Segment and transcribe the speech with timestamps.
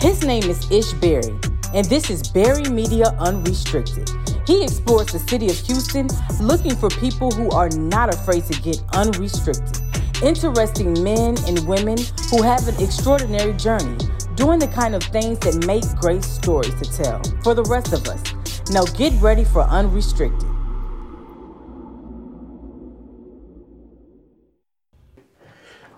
[0.00, 1.36] His name is Ish Barri,
[1.74, 4.08] and this is Barri Media Unrestricted.
[4.46, 6.06] He explores the city of Houston
[6.40, 9.82] looking for people who are not afraid to get unrestricted.
[10.22, 11.98] Interesting men and women
[12.30, 13.98] who have an extraordinary journey,
[14.36, 18.06] doing the kind of things that make great stories to tell for the rest of
[18.06, 18.22] us.
[18.70, 20.48] Now get ready for Unrestricted.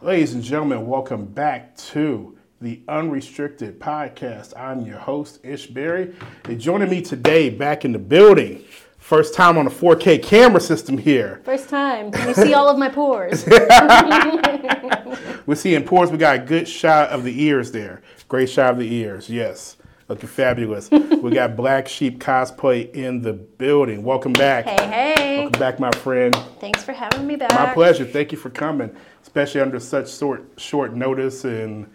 [0.01, 4.53] Ladies and gentlemen, welcome back to the Unrestricted Podcast.
[4.55, 6.15] I'm your host, Ish Barri.
[6.45, 8.63] And joining me today back in the building,
[8.99, 11.41] first time on a 4K camera system here.
[11.43, 12.13] First time.
[12.13, 13.47] Can you see all of my pores?
[15.47, 16.11] We're seeing pores.
[16.11, 18.03] We got a good shot of the ears there.
[18.29, 19.79] Great shot of the ears, yes.
[20.09, 20.91] Looking fabulous.
[20.91, 24.03] we got Black Sheep Cosplay in the building.
[24.03, 24.67] Welcome back.
[24.67, 25.39] Hey, hey.
[25.45, 26.37] Welcome back, my friend.
[26.59, 27.53] Thanks for having me back.
[27.53, 28.05] My pleasure.
[28.05, 31.45] Thank you for coming, especially under such short short notice.
[31.45, 31.89] And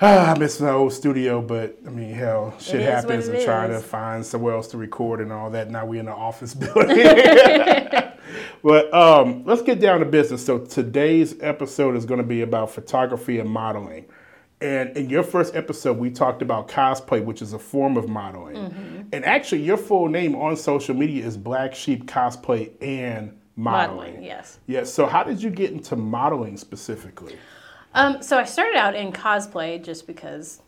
[0.00, 3.80] ah, I miss my old studio, but I mean, hell, shit happens, and trying to
[3.80, 5.70] find somewhere else to record and all that.
[5.70, 7.06] Now we're in the office building.
[8.62, 10.44] but um, let's get down to business.
[10.44, 14.06] So today's episode is going to be about photography and modeling.
[14.62, 18.56] And in your first episode, we talked about cosplay, which is a form of modeling.
[18.56, 19.00] Mm-hmm.
[19.12, 23.96] And actually, your full name on social media is Black Sheep Cosplay and Modeling.
[23.96, 24.58] Modeling, yes.
[24.66, 24.84] Yeah.
[24.84, 27.36] So, how did you get into modeling specifically?
[27.92, 30.60] Um, so I started out in cosplay just because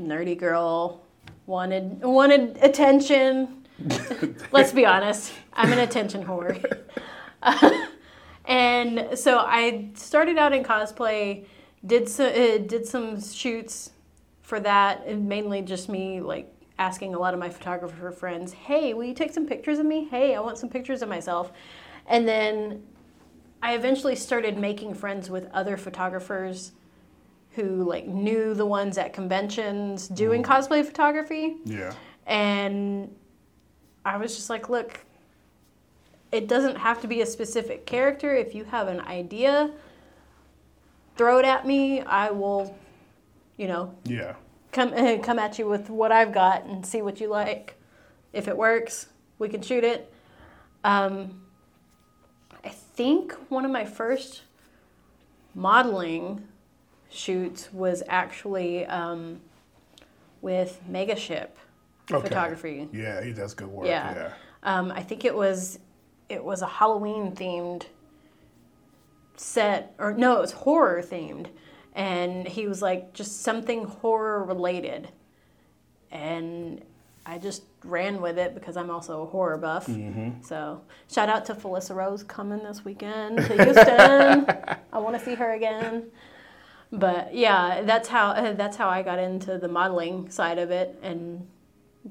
[0.00, 1.02] nerdy girl
[1.46, 3.66] wanted wanted attention.
[4.52, 6.82] Let's be honest, I'm an attention whore.
[8.44, 11.46] and so I started out in cosplay,
[11.84, 13.90] did so, uh, did some shoots
[14.42, 18.94] for that, and mainly just me like asking a lot of my photographer friends, "Hey,
[18.94, 20.04] will you take some pictures of me?
[20.04, 21.50] Hey, I want some pictures of myself."
[22.06, 22.84] And then
[23.66, 26.70] I eventually started making friends with other photographers
[27.56, 31.92] who like knew the ones at conventions doing cosplay photography Yeah.
[32.28, 33.12] and
[34.04, 35.00] I was just like, look,
[36.30, 38.36] it doesn't have to be a specific character.
[38.36, 39.72] If you have an idea,
[41.16, 42.02] throw it at me.
[42.02, 42.78] I will,
[43.56, 44.36] you know, Yeah.
[44.70, 47.74] come come at you with what I've got and see what you like.
[48.32, 49.08] If it works,
[49.40, 50.12] we can shoot it.
[50.84, 51.42] Um,
[52.96, 54.42] think one of my first
[55.54, 56.46] modeling
[57.10, 59.40] shoots was actually um,
[60.40, 61.48] with Megaship
[62.10, 62.28] Okay.
[62.28, 62.88] photography.
[62.92, 63.86] Yeah, he does good work.
[63.86, 64.14] Yeah.
[64.14, 64.32] Yeah.
[64.62, 65.78] Um, I think it was
[66.28, 67.86] it was a Halloween themed
[69.36, 71.48] set or no, it was horror themed.
[71.94, 75.08] And he was like just something horror related.
[76.12, 76.82] And
[77.24, 79.86] I just ran with it because I'm also a horror buff.
[79.86, 80.42] Mm-hmm.
[80.42, 84.46] So shout out to Felissa Rose coming this weekend to Houston.
[84.92, 86.04] I want to see her again.
[86.92, 91.46] But yeah, that's how that's how I got into the modeling side of it, and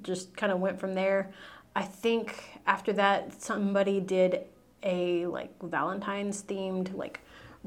[0.03, 1.31] just kind of went from there.
[1.75, 4.41] I think after that, somebody did
[4.83, 7.21] a like Valentine's themed like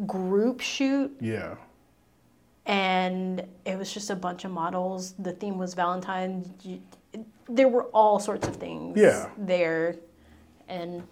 [0.06, 1.56] group shoot Yeah.
[2.66, 5.14] and it was just a bunch of models.
[5.18, 6.48] The theme was Valentine's.
[7.48, 9.30] There were all sorts of things Yeah.
[9.38, 9.96] there,
[10.68, 11.02] and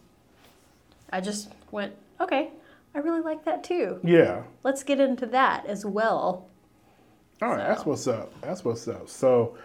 [1.11, 2.51] I just went, okay,
[2.95, 4.01] I really like that too.
[4.03, 4.43] Yeah.
[4.63, 6.47] Let's get into that as well.
[7.43, 8.33] All right, that's what's up.
[8.41, 9.09] That's what's up.
[9.09, 9.57] So,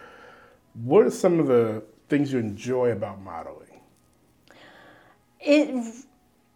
[0.83, 3.79] what are some of the things you enjoy about modeling?
[5.39, 6.05] It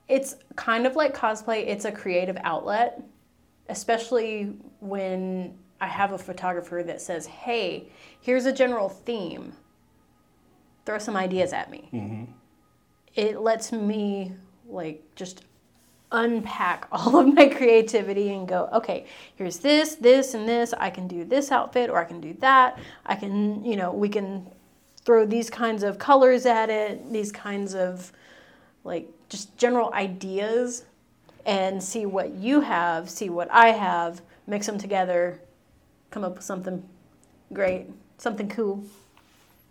[0.08, 1.66] it's kind of like cosplay.
[1.68, 3.02] It's a creative outlet,
[3.70, 7.90] especially when I have a photographer that says, "Hey,
[8.22, 9.54] here's a general theme.
[10.86, 12.24] Throw some ideas at me." Mm-hmm.
[13.16, 14.34] It lets me
[14.68, 15.44] like just
[16.12, 20.74] unpack all of my creativity and go, okay, here's this, this, and this.
[20.78, 22.80] I can do this outfit or I can do that.
[23.06, 24.48] I can, you know, we can
[25.04, 28.12] throw these kinds of colors at it, these kinds of
[28.84, 30.86] like just general ideas
[31.46, 35.40] and see what you have, see what I have, mix them together,
[36.10, 36.84] come up with something
[37.54, 37.88] great,
[38.18, 38.84] something cool.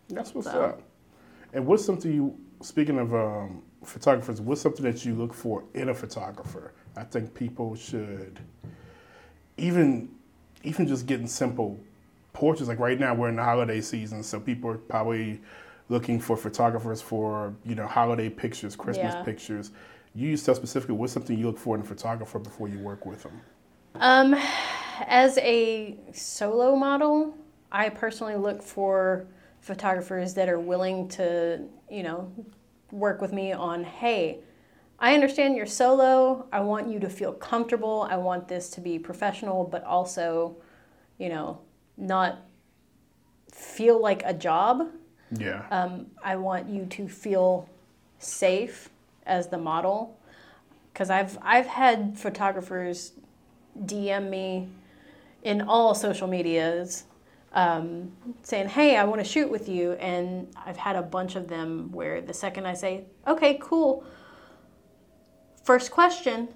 [0.08, 0.80] That's what's So- up.
[1.54, 5.88] And what's something you, speaking of um, photographers, what's something that you look for in
[5.88, 6.74] a photographer?
[6.96, 8.40] I think people should,
[9.56, 10.10] even,
[10.64, 11.78] even just getting simple
[12.32, 12.68] portraits.
[12.68, 15.40] Like right now, we're in the holiday season, so people are probably
[15.88, 19.22] looking for photographers for you know holiday pictures, Christmas Yeah.
[19.22, 19.70] pictures.
[20.14, 20.96] You use stuff specifically.
[20.96, 23.40] What's something you look for in a photographer before you work with them?
[23.96, 24.34] Um,
[25.06, 27.36] as a solo model,
[27.70, 29.26] I personally look for
[29.64, 32.30] photographers that are willing to, you know,
[32.92, 34.40] work with me on, hey,
[34.98, 36.46] I understand you're solo.
[36.52, 38.06] I want you to feel comfortable.
[38.10, 40.56] I want this to be professional, but also,
[41.18, 41.60] you know,
[41.96, 42.42] not
[43.50, 44.90] feel like a job.
[45.30, 45.66] Yeah.
[45.70, 47.66] Um, I want you to feel
[48.18, 48.90] safe
[49.24, 50.18] as the model
[50.92, 53.12] because I've I've had photographers
[53.80, 54.68] DM me
[55.42, 57.04] in all social medias
[57.54, 58.12] um,
[58.42, 61.90] saying, "Hey, I want to shoot with you," and I've had a bunch of them
[61.92, 64.04] where the second I say, "Okay, cool,"
[65.62, 66.48] first question,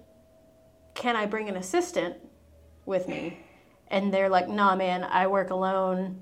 [0.94, 2.16] "Can I bring an assistant
[2.84, 3.38] with me?"
[3.88, 6.20] And they're like, "Nah, man, I work alone."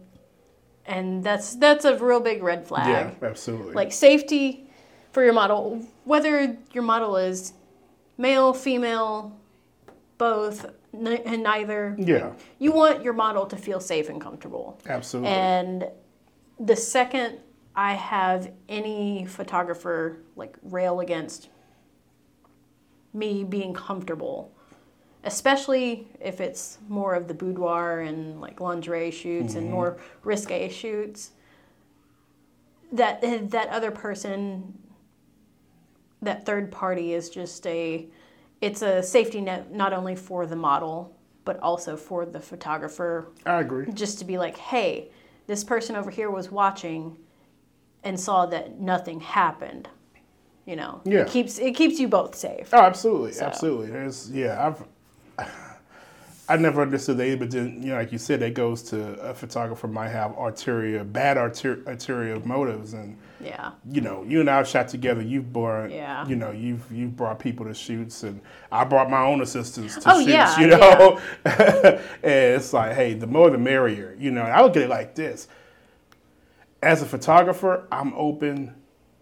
[0.84, 3.75] And that's that's a real big red flag yeah, absolutely.
[3.75, 4.70] like safety
[5.11, 7.55] for your model, whether your model is
[8.19, 9.37] male, female,
[10.19, 10.67] both,
[11.04, 11.94] and neither.
[11.98, 14.78] yeah, You want your model to feel safe and comfortable.
[14.87, 15.31] absolutely.
[15.31, 15.88] And
[16.58, 17.40] the second
[17.76, 21.50] I have any photographer like rail against
[23.12, 24.50] me being comfortable,
[25.25, 29.75] especially if it's more of the boudoir and like lingerie shoots and mm-hmm.
[29.75, 31.32] more risque shoots,
[32.93, 33.20] that
[33.50, 34.78] that other person,
[36.22, 38.06] that third party is just a,
[38.61, 41.14] it's a safety net not only for the model
[41.44, 43.87] but also for the photographer I agree.
[43.93, 45.11] just to be like, hey,
[45.47, 47.17] this person over here was watching
[48.03, 49.88] and saw that nothing happened.
[50.64, 51.20] You know, Yeah.
[51.20, 52.70] it keeps it keeps you both safe.
[52.73, 53.91] Oh, absolutely, So- absolutely.
[53.91, 54.67] There's yeah,
[55.38, 55.49] I've
[56.49, 59.35] I never understood that, but then you know, like you said, that goes to a
[59.35, 64.69] photographer might have ulterior, bad ulterior motives, and Yeah, you know, you and I have
[64.69, 65.22] shot together.
[65.22, 66.26] You've brought, Yeah.
[66.26, 68.40] you know, you've you've brought people to shoots, and
[68.72, 70.28] I brought my own assistants to Oh, shoots.
[70.31, 74.16] yeah, you know, and it's like, hey, the more the merrier.
[74.19, 75.48] You know, and I look at it like this:
[76.82, 78.75] as a photographer, I'm open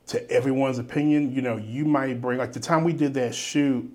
[0.07, 1.33] to everyone's opinion.
[1.33, 3.91] You know, you might bring like the time we did that shoot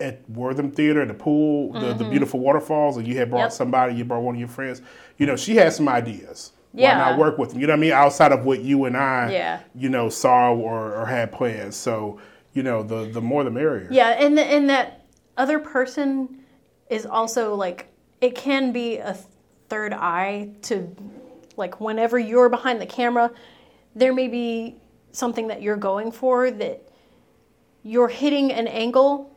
[0.00, 3.44] at Wortham Theater, the pool, the, the beautiful waterfalls, and you had brought Mm-hmm.
[3.46, 3.52] Yep.
[3.52, 4.82] somebody, you brought one of your friends.
[5.18, 6.50] You know, she had some ideas.
[6.74, 6.98] Why Yeah.
[6.98, 7.60] not work with them?
[7.60, 7.92] You know what I mean?
[7.92, 9.60] Outside of what you and I, Yeah.
[9.76, 11.76] you know, saw or, or had plans.
[11.76, 12.18] So,
[12.52, 13.86] you know, the the more the merrier.
[13.90, 15.04] yeah, and the, and that
[15.36, 16.40] other person
[16.90, 17.86] is also like
[18.20, 19.16] it can be a
[19.68, 20.94] third eye to
[21.56, 23.30] like whenever you're behind the camera,
[23.94, 24.76] there may be
[25.12, 26.82] something that you're going for that
[27.84, 29.30] you're hitting an angle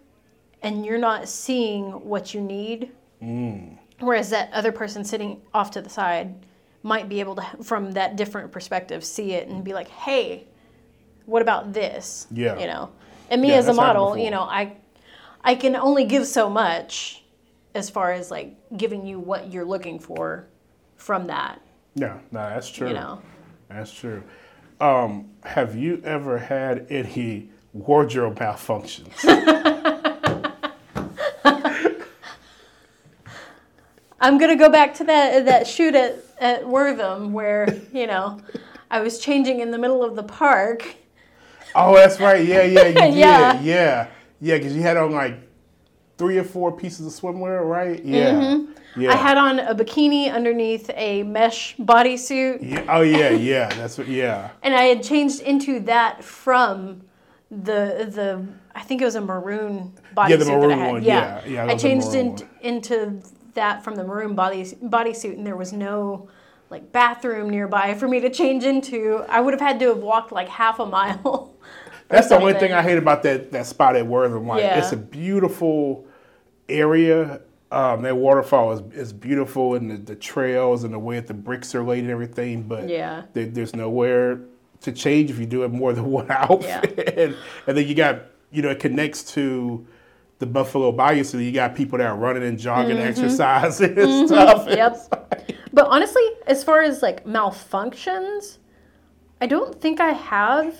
[0.63, 2.91] and you're not seeing what you need.
[3.21, 3.77] Mm.
[3.99, 6.33] Whereas that other person sitting off to the side
[6.87, 10.47] might be able to, from that different perspective, see it and be like, "Hey,
[11.25, 12.57] what about this?" Yeah.
[12.57, 12.89] you know.
[13.29, 14.77] And me Yeah, as a model, you know, I,
[15.43, 17.23] I can only give so much,
[17.75, 20.47] as far as like giving you what you're looking for,
[20.95, 21.61] from that.
[21.95, 22.87] Yeah, no, that's true.
[22.87, 23.21] You know.
[23.69, 24.23] That's true.
[24.79, 29.11] Um, have you ever had any wardrobe malfunctions?
[34.19, 38.39] I'm gonna go back to that that shoot at at Wortham where you know
[38.91, 40.95] I was changing in the middle of the park.
[41.75, 42.45] oh, that's right.
[42.45, 43.13] Yeah, yeah, you did.
[43.15, 43.59] Yeah.
[43.61, 44.07] yeah,
[44.41, 45.35] yeah, because you had on like
[46.17, 48.03] three or four pieces of swimwear, right?
[48.03, 48.31] Yeah, yeah.
[48.41, 49.11] Mm-hmm.
[49.11, 52.85] I had on a bikini underneath a mesh bodysuit, yeah.
[52.89, 53.69] Oh, yeah, yeah.
[53.75, 54.07] That's what.
[54.07, 57.01] Yeah, and I had changed into that from
[57.51, 60.91] the the I think it was a maroon bodysuit Yeah, the that I had.
[60.93, 61.51] one, Yeah, yeah.
[61.53, 63.21] Yeah, I I love the changed in, into
[63.57, 66.29] that from the maroon body bodysuit, and there was no
[66.69, 69.23] like bathroom nearby for me to change into.
[69.29, 71.53] I would have had to have walked like half a mile.
[72.07, 74.47] that's the only thing I hate about that that spot at Wortham.
[74.47, 74.79] Like, Yeah.
[74.79, 76.05] it's a beautiful
[76.69, 77.41] area.
[77.69, 81.33] Um, that waterfall is, is beautiful, and the, the trails and the way that the
[81.33, 82.63] bricks are laid and everything.
[82.63, 83.23] But Yeah.
[83.33, 84.39] there, there's nowhere
[84.81, 87.17] to change if you do it more than one outfit.
[87.17, 87.35] and,
[87.67, 89.85] and then you got, you know, it connects to
[90.39, 94.65] the Buffalo Bayou, so you got people that are running and jogging, exercising and stuff.
[94.65, 94.73] Mm-hmm.
[94.77, 95.53] Yep.
[95.73, 98.57] But honestly, as far as like malfunctions,
[99.41, 100.75] I don't think I have,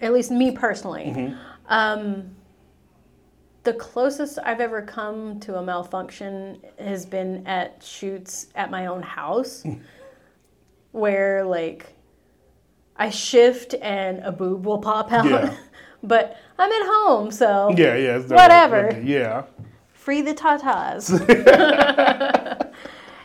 [0.00, 1.34] at least me personally.
[1.66, 2.34] Um,
[3.64, 9.02] the closest I've ever come to a malfunction has been at shoots at my own
[9.02, 9.64] house,
[10.92, 11.92] where like
[12.96, 15.26] I shift and a boob will pop out.
[15.26, 15.56] Yeah.
[16.06, 18.18] but I'm at home, so Yeah, yeah.
[18.18, 19.00] it's Whatever.
[19.02, 19.44] Yeah.
[19.92, 21.10] free the tatas.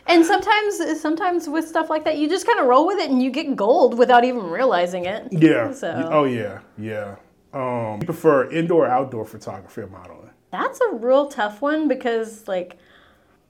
[0.06, 3.22] and sometimes, sometimes with stuff like that, you just kind of roll with it and
[3.22, 5.28] you get gold without even realizing it.
[5.30, 5.72] Yeah.
[5.72, 6.60] So Oh, yeah.
[6.78, 7.16] Yeah.
[7.54, 10.18] Um, you prefer indoor or outdoor photography or modeling?
[10.50, 12.76] that's a real tough one because, like,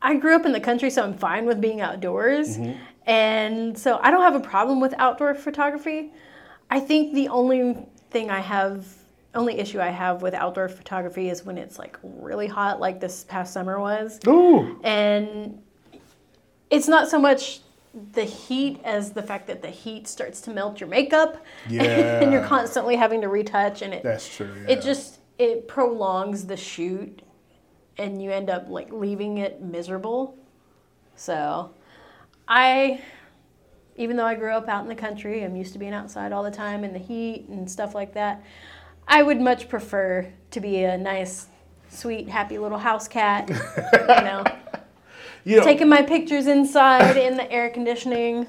[0.02, 2.58] I grew up in the country, so I'm fine with being outdoors,
[3.06, 6.12] and so I don't have a problem with outdoor photography.
[6.70, 7.76] I think the only
[8.10, 8.86] thing I have,
[9.34, 13.24] only issue I have with outdoor photography is when it's like really hot, like this
[13.24, 14.20] past summer was.
[14.26, 14.80] Ooh.
[14.84, 15.62] and
[16.70, 17.60] it's not so much
[18.12, 21.44] the heat as the fact that the heat starts to melt your makeup.
[21.68, 21.82] Yeah.
[22.22, 24.50] and you're constantly having to retouch and it That's true.
[24.62, 24.74] Yeah.
[24.74, 27.22] it just it prolongs the shoot
[27.98, 30.38] and you end up like leaving it miserable.
[31.14, 31.74] So
[32.48, 33.02] I
[33.96, 36.42] even though I grew up out in the country, I'm used to being outside all
[36.42, 38.42] the time in the heat and stuff like that.
[39.08, 41.46] I would much prefer to be a nice,
[41.88, 43.48] sweet, happy little house cat.
[43.48, 43.54] you
[44.08, 44.44] know,
[45.44, 48.46] you know, taking my pictures inside in the air conditioning.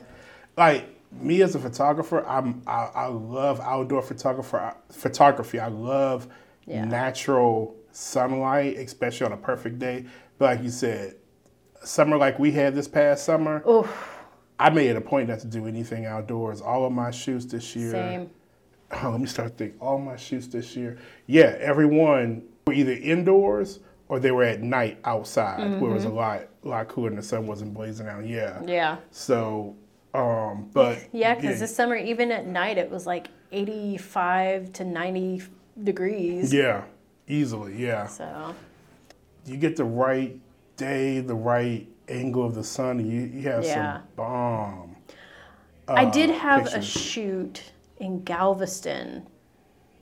[0.58, 5.60] like me as a photographer, I'm I, I love outdoor photographer photography.
[5.60, 6.28] I love
[6.66, 6.86] Yeah.
[6.86, 10.06] natural sunlight, especially on a perfect day.
[10.40, 11.16] But like you said,
[11.84, 14.20] summer like we had this past summer, Oof,
[14.60, 16.62] I made it a point not to do anything outdoors.
[16.62, 17.92] All of my shoots this year.
[17.92, 18.30] same.
[19.02, 19.80] Oh, let me start thinking.
[19.80, 20.98] All my shoots this year.
[21.28, 26.10] Yeah, everyone were either indoors or they were at night outside, where it was a
[26.10, 28.26] lot lot cooler and the sun wasn't blazing out.
[28.26, 28.62] Yeah.
[28.66, 28.98] Yeah.
[29.12, 29.76] So,
[30.14, 35.44] um, but Yeah, because this summer, even at night, it was like 85 to 90
[35.84, 36.54] degrees.
[36.54, 36.84] Yeah,
[37.28, 37.76] easily.
[37.82, 38.56] Yeah, So,
[39.46, 40.40] you get the right
[40.78, 43.98] day, the right angle of the sun, you, you have Yeah.
[43.98, 44.96] some bomb.
[45.88, 47.62] I uh, did have a shoot
[47.98, 49.26] in Galveston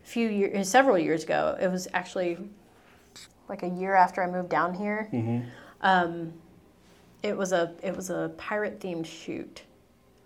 [0.03, 1.57] a few years, several years ago.
[1.59, 2.37] It was actually
[3.49, 5.09] like a year after I moved down here.
[5.11, 5.47] Mm-hmm.
[5.81, 6.33] Um,
[7.23, 9.63] it was a it was a pirate themed shoot.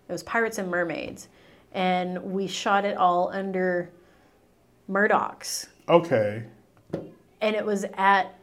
[0.07, 1.27] It was pirates and mermaids,
[1.73, 3.89] and we shot it all under
[4.87, 5.67] Murdoch's.
[5.89, 6.43] Okay.
[7.41, 8.33] and it was at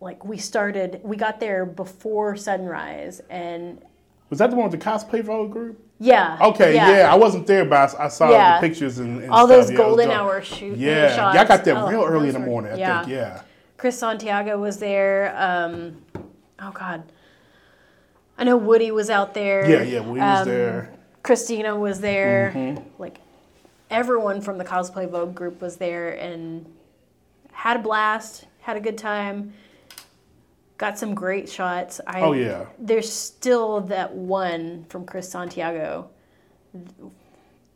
[0.00, 3.82] like we started we got there before sunrise and
[4.34, 5.78] Was that the one with the cosplay vogue group?
[6.00, 7.08] yeah Okay, yeah.
[7.08, 8.60] I wasn't there, but I, I saw Yeah.
[8.60, 9.48] the pictures and, and all stuff.
[9.60, 11.36] those Yeah, golden hour shoot Yeah, shots.
[11.36, 12.72] y'all got there Oh, real early in the were- morning.
[12.72, 13.00] I yeah.
[13.02, 13.12] think.
[13.12, 13.42] Yeah.
[13.76, 16.02] chris santiago was there um,
[16.60, 17.04] oh god
[18.36, 20.00] i know woody was out there Yeah, yeah.
[20.00, 20.92] Was Um, there.
[21.22, 22.82] christina was there Mm-hmm.
[22.98, 23.18] like
[23.88, 26.66] everyone from the cosplay vogue group was there and
[27.52, 29.52] had a blast had a good time
[30.78, 32.66] got some great shots I, Oh yeah.
[32.78, 36.10] there's still that one from Chris Santiago,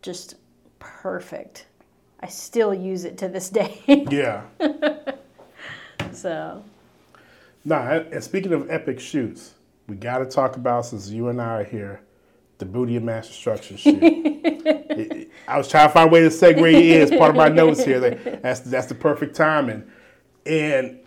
[0.02, 0.34] just
[0.78, 1.66] perfect.
[2.20, 3.80] I still use it to this day.
[4.10, 4.42] Yeah.
[6.12, 6.62] so
[7.64, 9.54] Nah, and speaking of epic shoots,
[9.88, 12.00] we got to talk about since you and I are here,
[12.58, 14.02] the booty of mass destruction shoot.
[14.02, 17.36] It- it- I was trying to find a way to segue in as part of
[17.36, 18.00] my notes here.
[18.00, 19.84] That- That's that's the perfect timing,
[20.44, 20.98] and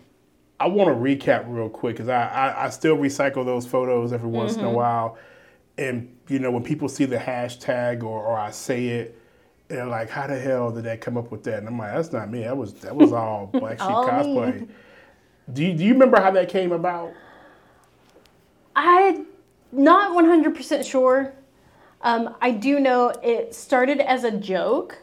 [0.62, 4.28] I want to recap real quick because I, I I still recycle those photos every
[4.28, 5.18] once in a while,
[5.76, 9.18] and you know when people see the hashtag or or I say it.
[9.68, 11.60] They're like, how the hell did that come up with that?
[11.60, 12.40] And I'm like, that's not me.
[12.40, 14.10] That was that was all Black Sheep All me.
[14.10, 14.68] cosplay.
[15.50, 17.12] Do you, do you remember how that came about?
[18.76, 19.26] I'm
[19.72, 21.32] not 100% sure.
[22.02, 24.98] Um, I do know it started as a joke.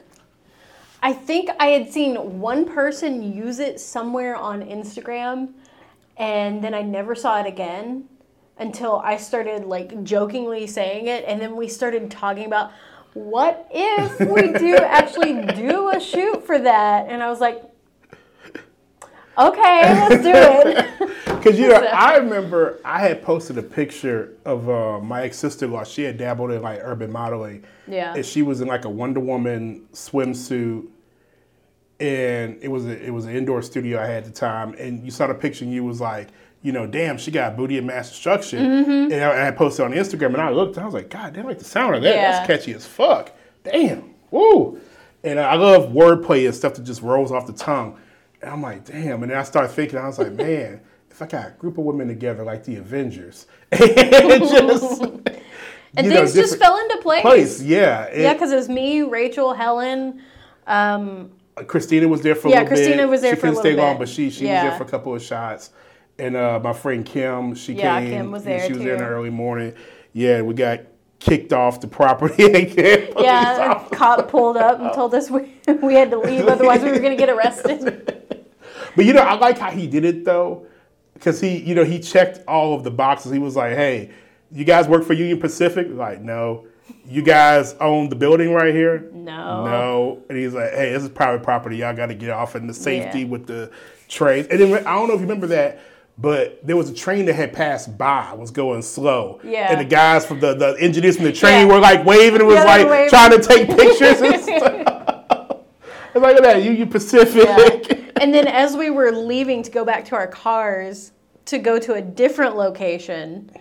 [1.01, 5.53] I think I had seen one person use it somewhere on Instagram,
[6.17, 8.09] and then I never saw it again
[8.57, 12.71] until I started like jokingly saying it, and then we started talking about
[13.13, 17.63] what if we do actually do a shoot for that, and I was like,
[19.39, 20.85] okay, let's do it.
[21.39, 25.65] Because you know, I remember I had posted a picture of uh, my ex sister
[25.65, 25.85] in law.
[25.85, 28.13] She had dabbled in like urban modeling, Yeah.
[28.13, 30.87] and she was in like a Wonder Woman swimsuit,
[32.01, 34.73] and it was a, it was an indoor studio I had at the time.
[34.77, 36.27] And you saw the picture, and you was like,
[36.61, 38.59] you know, damn, she got booty and mass destruction.
[38.59, 39.13] Mm-hmm.
[39.13, 41.45] And I, I posted on Instagram, and I looked, and I was like, God damn,
[41.45, 42.15] I like the sound of that.
[42.15, 42.31] Yeah.
[42.31, 43.31] That's catchy as fuck.
[43.63, 44.79] Damn, woo.
[45.23, 47.97] And I love wordplay and stuff that just rolls off the tongue.
[48.41, 49.21] And I'm like, damn.
[49.23, 50.81] And then I started thinking, I was like, man,
[51.11, 55.01] if I got a group of women together like the Avengers, and just
[55.97, 57.21] And you know, just fell into place.
[57.23, 58.05] place, yeah.
[58.07, 60.21] And Yeah, because it was me, Rachel, Helen.
[60.67, 61.31] Um,
[61.67, 63.09] Christina was there for a Yeah, little Christina bit.
[63.09, 63.69] was there she for a little bit.
[63.71, 65.71] She couldn't stay long, but she she was there for a couple of shots.
[66.19, 68.09] And uh, my friend Kim, she Yeah, came.
[68.11, 69.73] Kim was there She was there in the early morning.
[70.13, 70.81] Yeah, we got
[71.19, 73.13] kicked off the property again.
[73.19, 76.99] yeah, cop pulled up and told us we, we had to leave, otherwise we were
[76.99, 78.18] going to get arrested.
[78.99, 80.65] But you know, I like how he did it though,
[81.13, 83.31] because he, you know, he checked all of the boxes.
[83.31, 84.09] He was like, "Hey,
[84.51, 86.65] you guys work for Union Pacific?" Like, no.
[87.07, 89.09] You guys own the building right here?
[89.13, 89.63] No.
[89.65, 90.23] No.
[90.27, 91.77] And he's like, "Hey, this is private property.
[91.77, 93.25] Y'all got to get off in the safety Yeah.
[93.27, 93.71] with the
[94.09, 95.79] trains." And then I don't know if you remember that.
[96.21, 99.39] But there was a train that had passed by, was going slow.
[99.41, 99.71] Yeah.
[99.71, 101.73] And the guys from the, the engineers from the train Yeah.
[101.73, 103.09] were like waving and was Yeah, like waving.
[103.09, 104.19] trying to take pictures
[106.11, 106.15] stuff.
[106.15, 107.45] And look at that, Union Pacific.
[107.45, 108.21] Yeah.
[108.21, 111.11] And then as we were leaving to go back to our cars
[111.45, 113.51] to go to a different location,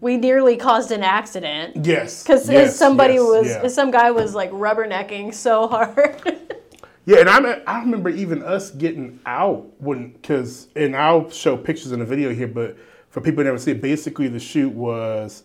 [0.00, 2.22] we nearly caused an accident Yes.
[2.22, 3.68] because yes, somebody yes, was yeah.
[3.68, 6.40] some guy was like rubbernecking so hard.
[7.06, 11.92] Yeah, and I I remember even us getting out when because and I'll show pictures
[11.92, 12.78] in the video here, but
[13.10, 15.42] for people who never see it, basically the shoot was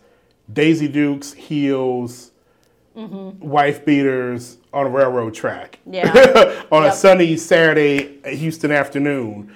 [0.53, 2.31] Daisy Dukes, heels,
[2.95, 3.45] mm-hmm.
[3.45, 5.79] wife beaters on a railroad track.
[5.89, 6.63] Yeah.
[6.71, 9.55] on a sunny Saturday Houston afternoon.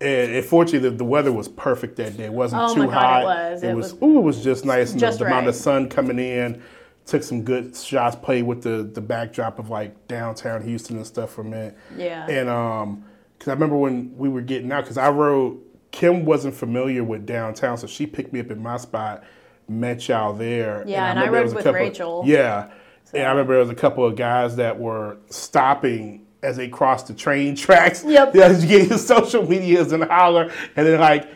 [0.00, 2.24] And, and fortunately, the, the weather was perfect that day.
[2.24, 3.22] It wasn't Oh too hot.
[3.22, 3.62] it was.
[3.62, 3.92] It, It was.
[3.94, 4.92] was Ooh, it was just nice.
[4.92, 6.62] And just the, the amount of sun coming in.
[7.06, 8.16] Took some good shots.
[8.16, 11.76] Played with the the backdrop of like downtown Houston and stuff for a minute.
[11.96, 12.26] Yeah.
[12.28, 13.04] And um,
[13.38, 15.60] because I remember when we were getting out, because I rode.
[15.90, 19.22] Kim wasn't familiar with downtown, so she picked me up in my spot.
[19.68, 20.82] Met y'all there.
[20.86, 22.22] Yeah, and I remember there rode with Rachel.
[22.26, 22.70] Yeah.
[23.14, 27.06] And I remember there was a couple of guys that were stopping as they crossed
[27.08, 28.04] the train tracks.
[28.04, 28.34] Yep.
[28.34, 30.52] Yeah, you get your social medias and holler.
[30.76, 31.28] And then like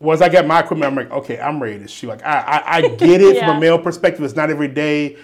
[0.00, 2.08] once I got my equipment, I'm like, okay, I'm ready to shoot.
[2.08, 4.22] Like I I, I get it from a male perspective.
[4.24, 5.16] It's not every day.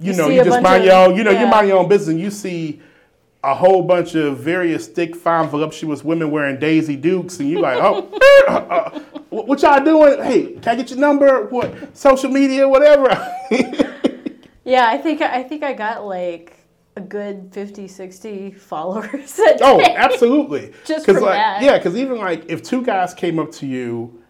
[0.00, 1.88] You, You know, you just mind of- your own, you know, you mind your own
[1.88, 2.80] business and you see
[3.44, 7.78] a whole bunch of various thick, fine, voluptuous women wearing Daisy Dukes, and you're like,
[7.80, 8.08] oh,
[8.48, 10.20] uh, uh, what what y'all doing?
[10.22, 11.46] Hey, can I get your number?
[11.46, 13.08] What social media, whatever?
[14.68, 16.54] Yeah, I think I think I got like
[16.96, 19.38] a good 50, 60 followers.
[19.60, 20.72] Oh, absolutely.
[20.84, 21.62] Just 'Cause, from like, that.
[21.62, 24.20] Yeah, because even like if two guys came up to you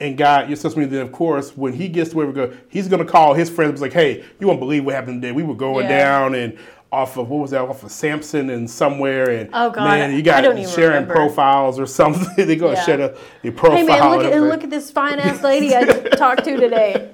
[0.00, 2.52] and got your social media, then of course when he gets to where we go,
[2.68, 3.70] he's gonna call his friends.
[3.70, 5.32] and be like, hey, you won't believe what happened today.
[5.32, 5.98] We were going Yeah.
[5.98, 6.58] down and
[6.92, 7.60] off of what was that?
[7.62, 10.66] Off of Samson and somewhere and Oh, God, man, you got sharing
[11.04, 11.14] remember.
[11.14, 12.46] profiles or something.
[12.46, 12.82] they go Yeah.
[12.84, 13.78] share the, your profile.
[13.78, 15.84] Hey man, look at look at this fine ass lady I
[16.16, 17.10] talked to today.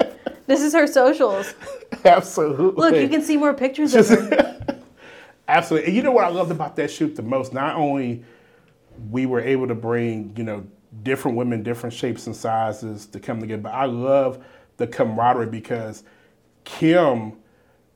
[0.47, 1.55] This is her socials.
[2.05, 2.81] Absolutely.
[2.83, 4.83] Look, you can see more pictures of her.
[5.49, 5.89] Absolutely.
[5.89, 7.53] And you know what I loved about that shoot the most?
[7.53, 8.25] Not only
[9.11, 10.67] we were able to bring, you know,
[11.03, 14.45] different women, different shapes and sizes to come together, but I love
[14.77, 16.05] the camaraderie because
[16.65, 17.33] Kim,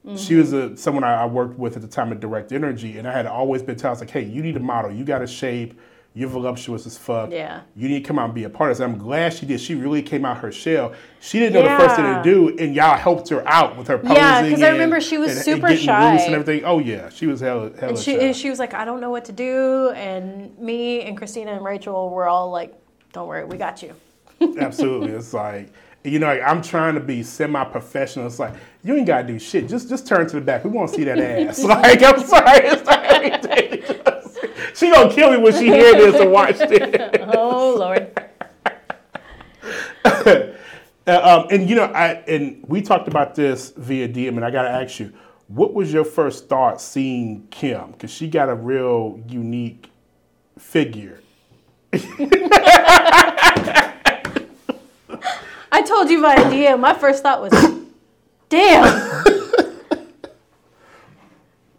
[0.04, 0.38] she mm-hmm.
[0.38, 3.12] was a, someone I, I worked with at the time at Direct Energy, and I
[3.12, 4.92] had always been telling, like, hey, you need a model.
[4.92, 5.78] You got a shape.
[6.16, 7.30] You're voluptuous as fuck.
[7.30, 7.60] Yeah.
[7.76, 8.82] You need to come out and be a part of this.
[8.82, 9.60] I'm glad she did.
[9.60, 10.94] She really came out her shell.
[11.20, 13.98] She didn't know the first thing to do, and y'all helped her out with her
[13.98, 14.16] posing.
[14.16, 16.12] Yeah, because I remember she was and- and super getting shy.
[16.14, 16.64] loose and everything.
[16.64, 18.20] Oh yeah, she was hella hella And she, shy.
[18.24, 19.90] and she was like, I don't know what to do.
[19.90, 22.72] And me and Christina and Rachel were all like,
[23.12, 23.94] don't worry, we got you.
[24.58, 25.68] Absolutely, it's like
[26.04, 28.26] you know, like, I'm trying to be semi-professional.
[28.26, 29.68] It's like you ain't gotta do shit.
[29.68, 30.64] Just just turn to the back.
[30.64, 31.62] We want to see that ass.
[31.64, 33.75] like I'm sorry, it's like everything.
[34.76, 37.22] She gonna kill me when she hear this and watch it.
[37.34, 38.12] Oh, Lord.
[41.08, 44.50] Uh, um, and you know, I and we talked about this via DM, and I
[44.50, 45.12] gotta ask you,
[45.46, 47.92] what was your first thought seeing Kim?
[47.92, 49.88] Because she got a real unique
[50.58, 51.20] figure.
[55.70, 56.80] I told you via DM.
[56.80, 57.52] My first thought was,
[58.48, 58.82] damn.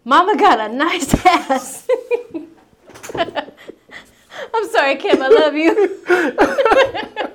[0.06, 1.87] Mama got a nice ass.
[4.54, 5.22] I'm sorry, Kim.
[5.22, 6.04] I love you.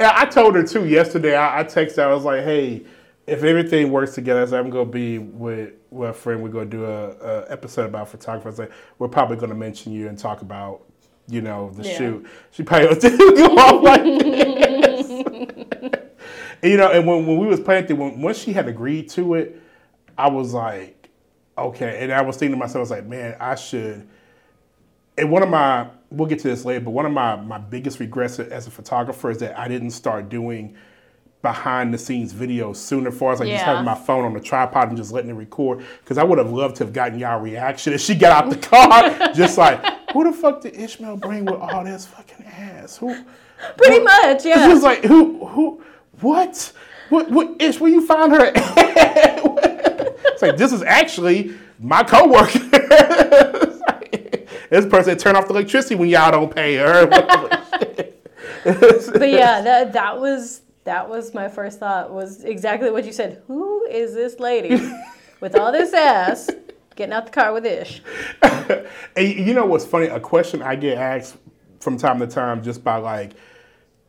[0.00, 1.34] Yeah, I told her too yesterday.
[1.34, 2.04] I, I texted her.
[2.04, 2.84] I was like, "Hey,
[3.26, 6.40] if everything works together, I said, I'm gonna be with with a friend.
[6.40, 8.48] We're gonna do a, a episode about photography.
[8.48, 10.82] I said, we're probably gonna mention you and talk about,
[11.26, 11.96] you know, the Yeah.
[11.98, 12.26] shoot.
[12.52, 15.10] She probably was go off like this.
[16.62, 19.34] And, you know, and when, when we was planning, when once she had agreed to
[19.34, 19.60] it,
[20.16, 21.08] I was like,
[21.58, 21.98] okay.
[22.04, 24.08] And I was thinking to myself, I was like, man, I should
[25.18, 28.00] and one of my we'll get to this later but one of my my biggest
[28.00, 30.74] regrets as a photographer is that i didn't start doing
[31.42, 34.88] behind the scenes videos sooner far as like just having my phone on the tripod
[34.88, 35.84] and just letting it record.
[36.00, 38.56] Because i would have loved to have gotten y'all reaction if she got out the
[38.68, 39.80] car just like
[40.12, 42.96] who the fuck did ishmael bring with all this fucking ass?
[42.96, 43.14] Who
[43.76, 44.66] Pretty who- much, yeah.
[44.68, 45.82] just like who who
[46.20, 46.72] what?
[47.10, 48.52] What what ish where you found her at?
[50.26, 52.58] it's like this is actually my coworker
[54.70, 57.06] this person turn off the electricity when y'all don't pay her.
[58.64, 62.10] But yeah, that that was that was my first thought.
[62.12, 63.42] Was exactly what you said.
[63.46, 64.80] Who is this lady
[65.40, 66.50] with all this ass
[66.96, 68.02] getting out the car with Ish?
[68.42, 68.86] and
[69.28, 70.06] you know what's funny?
[70.06, 71.36] A question I get asked
[71.80, 73.32] from time to time just by like,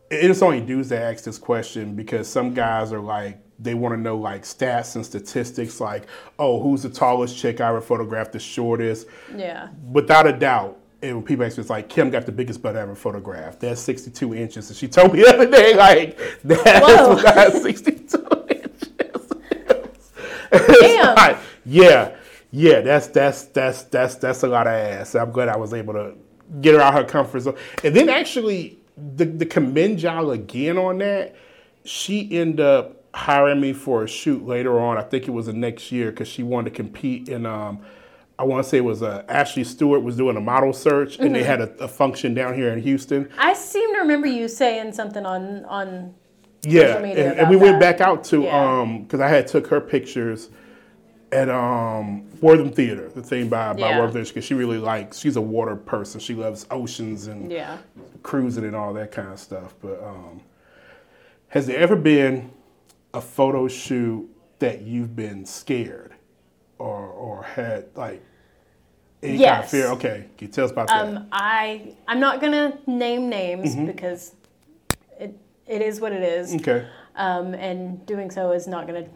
[0.09, 3.99] it's only dudes that ask this question because some guys are like, they want to
[3.99, 8.39] know like stats and statistics like, oh, who's the tallest chick I ever photographed, the
[8.39, 9.07] shortest?
[9.35, 9.69] Yeah.
[9.91, 12.81] without a doubt, and people ask me, it's like Kim got the biggest butt I
[12.81, 13.61] ever photographed.
[13.61, 18.45] That's 62 inches, and she told me the other day, like that's what I 62
[18.49, 19.33] inches.
[20.51, 21.15] Damn.
[21.15, 22.15] like, yeah,
[22.51, 25.15] yeah, that's that's that's that's that's a lot of ass.
[25.15, 26.15] I'm glad I was able to
[26.61, 28.79] get her out of her comfort zone, and then actually
[29.15, 31.35] the the commend y'all again on that.
[31.85, 34.97] she ended up hiring me for a shoot later on.
[34.97, 37.45] I think it was the next year because she wanted to compete in.
[37.45, 37.79] Um,
[38.37, 41.35] I want to say it was uh, Ashley Stewart was doing a model search, and
[41.35, 43.29] they had a, a function down here in Houston.
[43.37, 46.13] I seem to remember you saying something on on
[46.63, 48.79] Yeah, media and, and we about went back out to Yeah.
[48.81, 50.49] um because I had took her pictures
[51.33, 53.99] at um Wortham Theater, the thing by by Yeah.
[53.99, 55.19] Wortham Theater, because she really likes.
[55.19, 56.21] She's a water person.
[56.21, 57.77] She loves oceans and yeah.
[58.23, 59.73] cruising and all that kind of stuff.
[59.81, 60.39] But um,
[61.49, 62.51] has there ever been
[63.13, 66.13] a photo shoot that you've been scared
[66.77, 68.23] or or had like
[69.23, 69.87] any kind of fear?
[69.87, 71.05] Okay, can you tell us about that?
[71.05, 73.85] Um, I I'm not gonna name names Mm-hmm.
[73.87, 74.33] because
[75.19, 75.35] it
[75.67, 76.55] it is what it is.
[76.55, 76.87] okay.
[77.15, 79.09] um, and doing so is not going to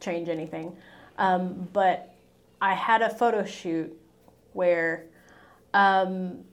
[0.00, 0.76] change anything.
[1.18, 2.14] Um, but
[2.60, 3.92] I had a photo shoot
[4.52, 5.06] where
[5.74, 6.44] um,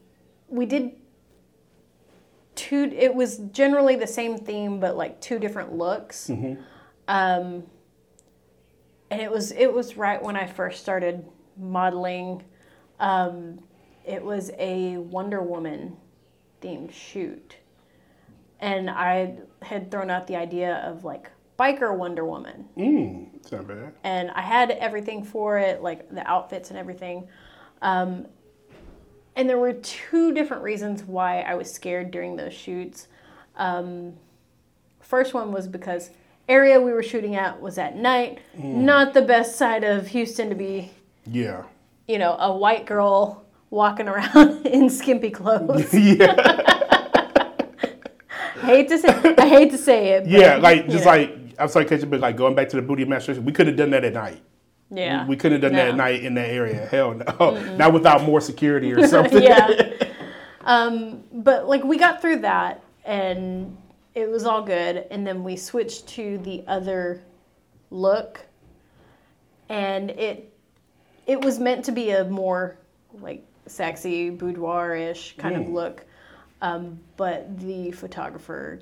[0.48, 0.94] we did
[2.56, 2.86] two.
[2.96, 6.30] It was generally the same theme, but like two different looks.
[7.08, 7.64] Um,
[9.12, 11.26] and it was it was right when I first started
[11.58, 12.44] modeling.
[13.00, 13.60] Um,
[14.06, 15.98] it was a Wonder Woman
[16.62, 17.58] themed shoot
[18.60, 23.68] and I had thrown out the idea of like biker Wonder Woman, Mm, it's not
[23.68, 23.94] bad.
[24.04, 27.28] and I had everything for it, like the outfits and everything.
[27.82, 28.28] Um,
[29.36, 33.08] and there were two different reasons why I was scared during those shoots.
[33.58, 34.14] Um,
[35.02, 36.10] first one was because
[36.48, 40.56] area we were shooting at was at night, not the best side of Houston to
[40.56, 40.92] be,
[41.26, 41.64] Yeah.
[42.08, 45.94] you know, a white girl walking around in skimpy clothes.
[45.94, 46.62] yeah.
[48.62, 50.24] hate to say, I hate to say it.
[50.24, 51.12] But, Yeah, like just know.
[51.12, 53.76] like I'm sorry, catching, but like going back to the booty masturbation, we could have
[53.76, 54.42] done that at night.
[54.92, 55.26] Yeah.
[55.26, 56.86] We couldn't have done that at night in that area.
[56.86, 59.42] Hell no, not without more security or something.
[59.42, 59.92] yeah.
[60.62, 63.78] Um, but like we got through that and
[64.16, 65.06] it was all good.
[65.12, 67.22] And then we switched to the other
[67.92, 68.42] look,
[69.70, 70.52] and it
[71.28, 72.78] it was meant to be a more
[73.20, 76.06] like sexy boudoir-ish kind of look.
[76.62, 78.80] Um, but the photographer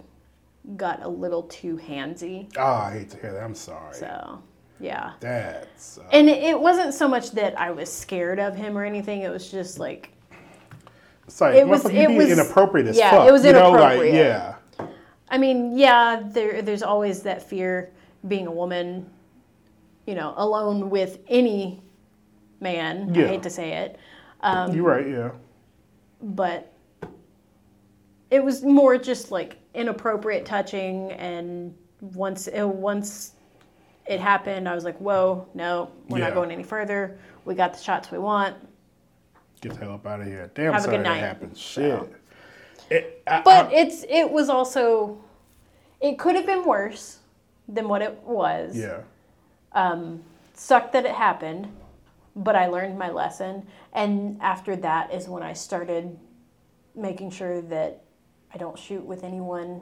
[0.78, 2.52] got a little too handsy.
[2.58, 3.43] Oh, I hate to hear that.
[3.43, 3.96] I'm sorry.
[3.96, 4.41] So,
[4.80, 5.13] yeah.
[5.19, 8.84] That's uh, And it it wasn't so much that I was scared of him or
[8.86, 9.22] anything.
[9.22, 10.10] It was just like
[11.39, 13.28] like it was- it was- inappropriate as yeah, fuck.
[13.28, 14.13] it was you know, like, inappropriate.
[14.15, 14.56] yeah.
[15.34, 17.91] I mean, yeah, there there's always that fear
[18.28, 19.10] being a woman,
[20.06, 21.82] you know, alone with any
[22.60, 23.15] man.
[23.15, 23.24] Yeah.
[23.24, 23.98] I hate to say it,
[24.41, 25.08] Um, You're right.
[25.10, 25.32] Yeah.
[26.22, 26.72] but
[28.30, 31.74] it was more just like inappropriate touching and
[32.13, 33.32] once it, once
[34.06, 36.26] it happened, I was like, "Whoa, no, we're Yeah.
[36.26, 37.17] not going any further.
[37.46, 38.56] We got the shots we want."
[39.62, 40.52] Get the hell up out of here.
[40.54, 41.58] Damn, Have a sorry good that happened.
[41.58, 42.13] Shit.
[42.91, 45.17] It, I, But I- it's it was also
[46.03, 47.19] it could have been worse
[47.67, 48.77] than what it was.
[48.77, 49.01] yeah.
[50.53, 51.67] sucked that it happened,
[52.35, 53.65] but I learned my lesson.
[53.93, 56.15] And after that is when I started
[56.95, 58.03] making sure that
[58.53, 59.81] I don't shoot with anyone,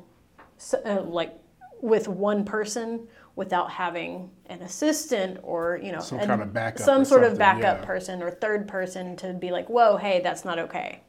[0.57, 1.33] s- uh, like
[1.81, 6.81] with one person, without having an assistant or you know Some an- kind of backup
[6.81, 7.85] some sort of backup yeah.
[7.85, 11.01] person or third person to be like, whoa, hey, that's not okay.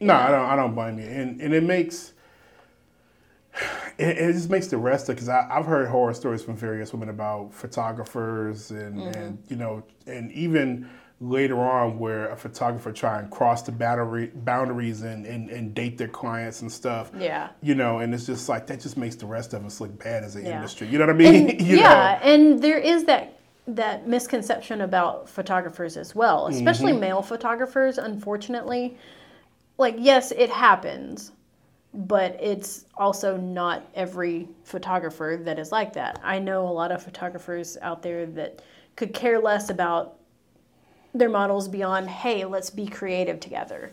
[0.00, 0.46] No, I don't.
[0.46, 2.14] I don't blame you, and and it makes
[4.00, 7.08] it, it just makes the rest of because I've heard horror stories from various women
[7.10, 9.18] about photographers and Mm-hmm.
[9.18, 10.88] and you know and even
[11.22, 15.98] later on where a photographer try and cross the boundary boundaries and, and and date
[15.98, 17.10] their clients and stuff.
[17.18, 17.50] Yeah.
[17.62, 20.24] You know, and it's just like that just makes the rest of us look bad
[20.24, 20.56] as an Yeah.
[20.56, 20.86] industry.
[20.88, 21.50] You know what I mean?
[21.50, 23.36] And, yeah, and there is that
[23.66, 27.00] that misconception about photographers as well, especially Mm-hmm.
[27.00, 27.98] male photographers.
[27.98, 28.96] Unfortunately,
[29.76, 31.32] like yes, it happens,
[31.92, 36.20] but it's also not every photographer that is like that.
[36.22, 38.62] I know a lot of photographers out there that
[38.96, 40.16] could care less about
[41.14, 43.92] their models beyond hey, let's be creative together.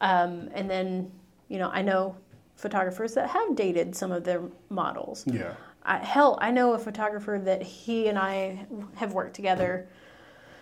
[0.00, 1.10] Um, and then
[1.48, 2.16] you know I know
[2.56, 5.24] photographers that have dated some of their models.
[5.26, 5.54] Yeah.
[5.82, 8.66] I, hell, I know a photographer that he and I
[8.96, 9.88] have worked together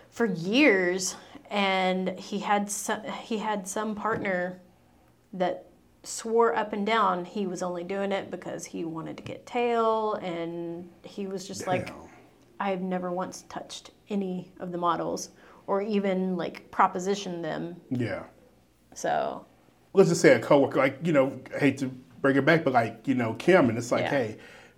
[0.09, 1.15] for years,
[1.49, 4.59] and he had some, he had some partner
[5.31, 5.67] that
[6.03, 10.15] swore up and down he was only doing it because he wanted to get tail,
[10.15, 11.93] and he was just like,
[12.59, 15.29] I've never once touched any of the models
[15.67, 17.77] or even like propositioned them.
[17.89, 18.23] Yeah.
[18.93, 19.45] So
[19.93, 21.87] let's just say a coworker, like you know, I hate to
[22.21, 24.09] bring it back, but like you know, Kim, and it's like, Yeah.
[24.09, 24.37] hey,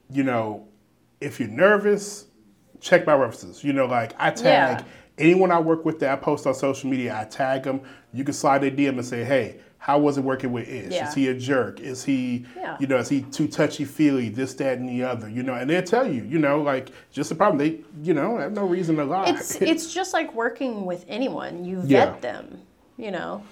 [0.10, 0.68] you know,
[1.22, 2.28] if you're nervous,
[2.80, 3.64] check my references.
[3.64, 4.86] You know, like I tag Yeah.
[5.18, 7.82] anyone I work with that I post on social media, I tag them.
[8.14, 10.94] You can slide their DM and say, hey, How was it working with Ish?
[10.94, 11.08] Yeah.
[11.08, 11.80] Is he a jerk?
[11.80, 12.76] Is he, Yeah.
[12.80, 14.30] you know, is he too touchy feely?
[14.30, 15.30] This, that, and the other.
[15.30, 16.24] You know, and they'll tell you.
[16.24, 17.60] You know, like just the problem.
[17.60, 19.26] They, you know, have no reason to lie.
[19.30, 21.64] It's it's just like working with anyone.
[21.66, 22.20] You vet Yeah.
[22.20, 22.62] them.
[22.98, 23.44] You know,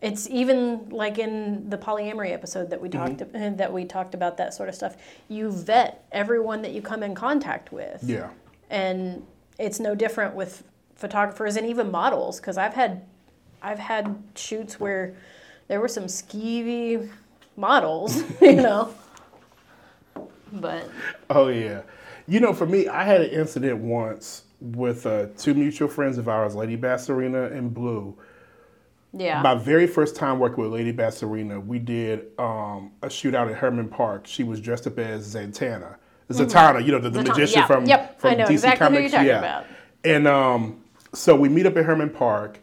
[0.00, 3.16] it's even like in the polyamory episode that we Mm-hmm.
[3.18, 4.96] talked uh, that we talked about that sort of stuff.
[5.28, 8.02] You vet everyone that you come in contact with.
[8.02, 8.30] yeah.
[8.70, 9.26] and
[9.58, 10.64] it's no different with
[10.96, 13.02] photographers and even models because I've had
[13.60, 15.14] I've had shoots where
[15.68, 17.10] there were some skeevy
[17.56, 18.94] models, you know.
[20.52, 20.88] But
[21.30, 21.82] Oh yeah.
[22.26, 26.28] You know, for me, I had an incident once with uh, two mutual friends of
[26.28, 28.16] ours, Lady Bassarina and Blue.
[29.12, 33.56] yeah, My very first time working with Lady Bassarina, we did um, a shootout at
[33.56, 34.26] Hermann Park.
[34.26, 35.96] She was dressed up as Zatanna.
[36.30, 37.66] Zatanna, you know, the, the Zatanna, magician yeah.
[37.66, 39.00] from, Yep, from I know DC exactly who Comics.
[39.12, 39.38] you're talking yeah.
[39.38, 39.66] about.
[40.04, 42.60] And um, so we meet up at Hermann Park,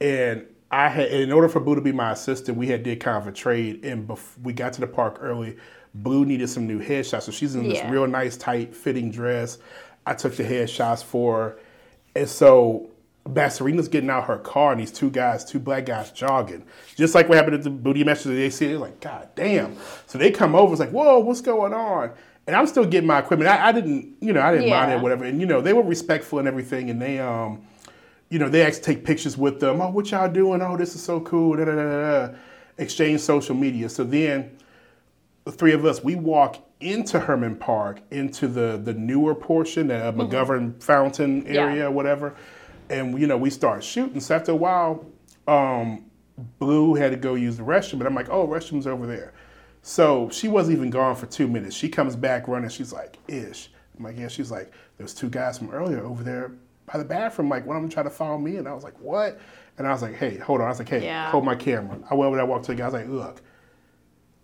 [0.00, 3.16] and I had, in order for Blue to be my assistant, we had did kind
[3.16, 3.84] of a trade.
[3.84, 5.56] And bef- we got to the park early.
[5.94, 7.90] Blue needed some new headshots, so she's in this Yeah.
[7.90, 9.58] real nice, tight fitting dress.
[10.06, 11.58] I took the headshots for her,
[12.14, 12.88] and so
[13.28, 16.64] Bassarina's getting out her car, and these two guys, two black guys, jogging,
[16.96, 18.22] just like what happened at the Booty Match.
[18.22, 19.76] They see it, they're like, God damn!
[20.06, 22.12] So they come over, it's like, Whoa, what's going on?
[22.46, 23.50] And I'm still getting my equipment.
[23.50, 24.96] I, I didn't, you know, I didn't mind Yeah.
[24.98, 25.24] it, whatever.
[25.24, 27.60] And you know, they were respectful and everything, and they, um,
[28.30, 29.80] you know, they actually take pictures with them.
[29.80, 30.62] Oh, what y'all doing?
[30.62, 31.56] Oh, this is so cool.
[31.56, 32.34] Da, da, da.
[32.78, 33.88] Exchange social media.
[33.88, 34.56] So then
[35.44, 40.06] the three of us, we walk into Hermann Park, into the the newer portion, the
[40.06, 42.34] uh, McGovern Fountain area, or whatever.
[42.88, 44.20] And you know, we start shooting.
[44.20, 45.04] So after a while,
[45.46, 46.04] um,
[46.58, 49.34] Blue had to go use the restroom, and I'm like, "Oh, restroom's over there."
[49.82, 51.74] So she wasn't even gone for two minutes.
[51.74, 52.70] She comes back running.
[52.70, 56.52] She's like, "Ish." I'm like, "Yeah." She's like, "There's two guys from earlier over there
[56.92, 57.48] by the bathroom.
[57.48, 59.38] Like one of them tried to follow me." And I was like, "What?"
[59.78, 61.30] And I was like, "Hey, hold on." I was like, "Hey, Yeah.
[61.30, 62.84] hold my camera." I went over there, I walked to the guy.
[62.84, 63.42] I was like, "Look."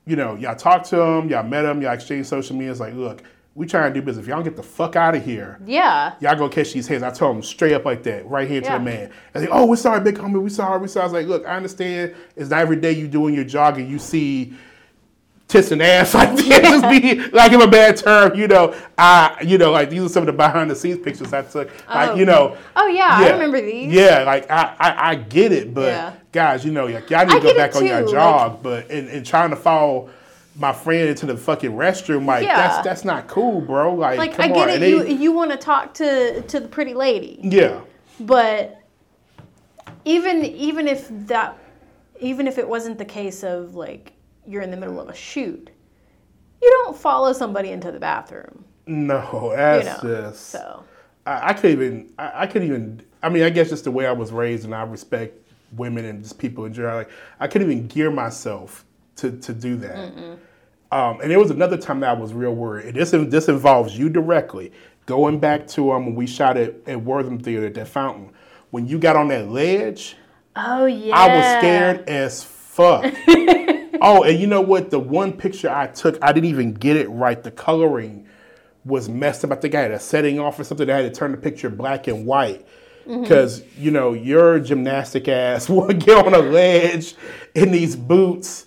[0.09, 2.71] you know, y'all talked to him, y'all met him, y'all exchanged social media.
[2.71, 3.25] It's like, look,
[3.57, 4.23] we trying to do business.
[4.23, 7.03] If y'all don't get the fuck out of here, yeah, y'all gonna catch these hands.
[7.03, 8.79] I told him straight up like that, right here to Yeah.
[8.79, 9.11] the man.
[9.35, 11.03] And they, oh, we're sorry, big homie, we sorry, we sorry.
[11.03, 12.15] I was like, look, I understand.
[12.37, 14.53] It's not every day you doing your jogging, you see
[15.49, 16.63] tits and ass like that.
[16.63, 18.75] Just be like give a bad term, you know.
[18.99, 21.71] I, you know, like these are some of the behind the scenes pictures I took.
[21.89, 22.15] Like, Oh.
[22.17, 22.57] you know.
[22.75, 23.93] Oh, yeah, I remember these.
[23.93, 26.13] Yeah, like I, I, I get it, but Yeah.
[26.33, 29.09] guys, you know, like, y'all need I to go back on your jog, but and,
[29.09, 30.11] and trying to follow
[30.59, 32.57] my friend into the fucking restroom, like Yeah.
[32.57, 33.95] that's that's not cool, bro.
[33.95, 34.83] Like, like I get on.
[34.83, 34.89] it.
[34.89, 37.81] You you want to talk to to the pretty lady, yeah,
[38.19, 38.81] but
[40.05, 41.57] even even if that
[42.21, 44.13] even if it wasn't the case of like
[44.47, 45.71] you're in the middle of a shoot,
[46.63, 48.65] you don't follow somebody into the bathroom.
[48.87, 50.47] no, You know, just.
[50.47, 50.85] so
[51.27, 52.13] I, I could even.
[52.19, 53.03] I, I could even.
[53.23, 55.39] I mean, I guess just the way I was raised, and I respect
[55.77, 56.97] women and just people in general.
[56.97, 58.85] Like, I couldn't even gear myself
[59.17, 59.97] to to do that.
[60.93, 62.87] Um, and there was another time that I was real worried.
[62.87, 64.73] And this this involves you directly.
[65.07, 68.31] Going back to um, when we shot at, at Wortham Theater at that fountain,
[68.71, 70.17] when you got on that ledge,
[70.57, 72.43] oh yeah, I was scared as
[72.77, 73.05] fuck.
[74.03, 74.91] oh, and you know what?
[74.91, 77.43] The one picture I took, I didn't even get it right.
[77.43, 78.27] The coloring
[78.85, 79.51] was messed up.
[79.53, 80.89] I think I had a setting off or something.
[80.89, 82.67] I had to turn the picture black and white.
[83.07, 83.23] Mm-hmm.
[83.23, 87.15] Because, you know, your gymnastic ass will get on a ledge
[87.55, 88.67] in these boots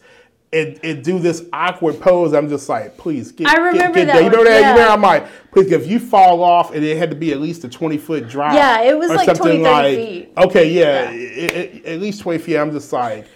[0.51, 2.33] and, and do this awkward pose.
[2.33, 4.23] I'm just like, please get, I remember get that there.
[4.23, 4.57] You know that?
[4.59, 4.93] You know, yeah.
[4.93, 7.69] I'm like, please, if you fall off and it had to be at least a
[7.69, 8.53] 20 foot drop.
[8.53, 10.33] Yeah, it was like something 20, 30 like- feet.
[10.37, 11.43] Okay, yeah, Yeah.
[11.43, 12.57] i- i- at least 20 feet.
[12.57, 13.27] I'm just like,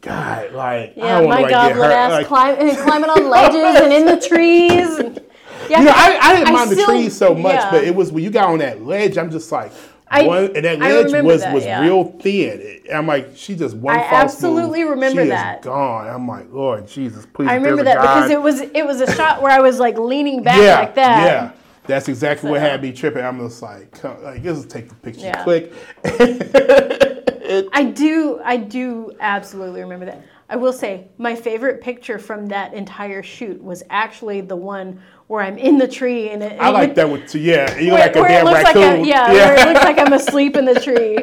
[0.00, 1.92] God, like, I Yeah, my to like, get goblet hurt.
[1.92, 4.98] ass Like, climb, and climbing on ledges and in the trees.
[4.98, 5.20] And,
[5.68, 7.70] yeah, you know, I, I didn't I mind the trees so much, yeah.
[7.70, 9.72] but it was when you got on that ledge, I'm just like,
[10.10, 11.82] I- one, and that ledge was, that, was yeah.
[11.82, 12.60] real thin.
[12.60, 15.60] It- I'm like, she just one I absolutely move, remember she that.
[15.60, 16.08] Is gone.
[16.08, 17.48] I'm like, Lord Jesus, please.
[17.48, 20.42] I remember that because it was it was a shot where I was like leaning
[20.42, 21.24] back yeah, like that.
[21.24, 21.52] Yeah,
[21.86, 23.24] that's exactly what had me tripping.
[23.24, 27.06] I'm just like, come, like, just take the picture, Yeah.
[27.50, 27.68] click.
[27.72, 30.22] I do I do absolutely remember that.
[30.48, 35.42] I will say my favorite picture from that entire shoot was actually the one where
[35.44, 37.38] I'm in the tree and it, I like it- that one too.
[37.38, 38.82] Yeah, you where, like a damn it looks raccoon.
[38.82, 41.18] like I, yeah, where it looks like I'm asleep in the tree.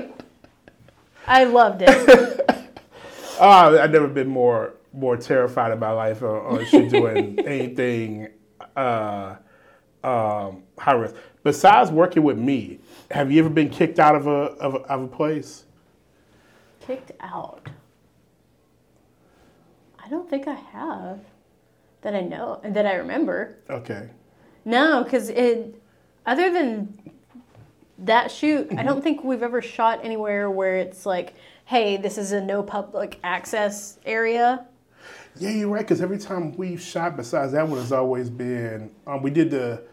[1.28, 1.90] I loved it.
[3.40, 8.30] Oh, I've never been more more terrified in my life or, or shit doing anything
[8.78, 9.36] uh,
[10.04, 11.16] um, high risk.
[11.44, 12.80] Besides working with me,
[13.12, 15.66] have you ever been kicked out of a of a, of a place?
[16.88, 17.68] Kicked out.
[20.04, 21.20] I don't think I have
[22.02, 23.58] that I know that I remember.
[23.70, 24.10] Okay.
[24.64, 25.76] No, because it.
[26.26, 26.98] Other than
[28.00, 28.88] that shoot, I Mm-hmm.
[28.88, 33.20] don't think we've ever shot anywhere where it's like hey, this is a no public
[33.26, 34.66] access area.
[35.38, 35.82] Yeah, you're right.
[35.82, 39.84] Because every time we've shot, besides that one, has always been um, we did the.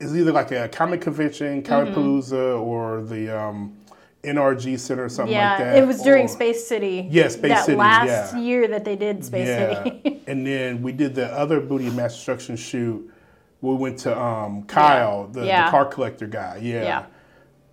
[0.00, 3.74] It's either like a comic convention, Comicpalooza, or the um,
[4.22, 5.78] NRG Center or something yeah, like that.
[5.78, 7.08] it was during or- Space City.
[7.10, 8.40] Yeah, Space that City, last yeah.
[8.40, 10.22] year that they did Space City.
[10.26, 13.12] and then we did the other Booty Mass Destruction shoot.
[13.60, 15.66] We went to um, Kyle, the, Yeah.
[15.66, 16.58] the car collector guy.
[16.62, 17.06] Yeah.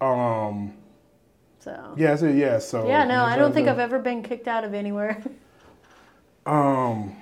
[0.02, 0.48] Yeah.
[0.48, 0.74] Um.
[1.60, 1.94] so.
[1.98, 2.16] Yeah.
[2.16, 2.60] So yeah.
[2.60, 2.88] So.
[2.88, 5.22] Yeah, no, I don't think I've ever been kicked out of anywhere.
[6.46, 7.16] Um.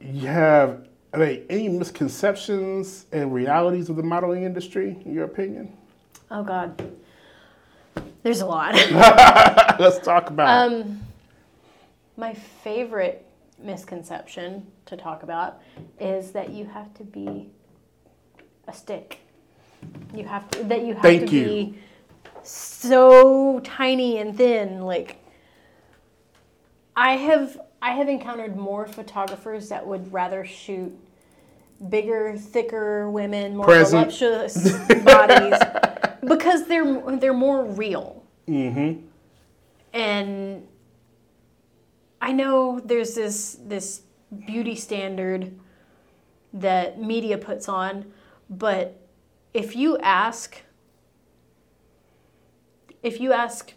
[0.00, 5.76] You have are there any misconceptions and realities of the modeling industry, in your opinion?
[6.34, 6.90] Oh God,
[8.22, 8.74] there's a lot.
[9.78, 10.72] Let's talk about.
[10.72, 10.74] it.
[10.82, 11.00] Um,
[12.16, 13.26] my favorite
[13.58, 15.60] misconception to talk about
[16.00, 17.50] is that you have to be
[18.66, 19.18] a stick.
[20.14, 21.44] You have to that you have Thank to you.
[21.44, 21.78] be
[22.42, 24.80] so tiny and thin.
[24.80, 25.18] Like
[26.96, 30.98] I have I have encountered more photographers that would rather shoot
[31.90, 34.12] bigger, thicker women, more Present.
[34.12, 35.58] voluptuous bodies
[36.26, 38.24] because they're they're more real.
[38.48, 39.06] Mm-hmm.
[39.92, 40.66] And
[42.20, 44.02] I know there's this this
[44.46, 45.58] beauty standard
[46.52, 48.12] that media puts on,
[48.48, 49.00] but
[49.52, 50.62] if you ask
[53.02, 53.74] if you ask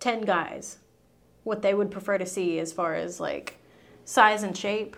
[0.00, 0.78] 10 guys
[1.42, 3.58] what they would prefer to see as far as like
[4.04, 4.96] size and shape,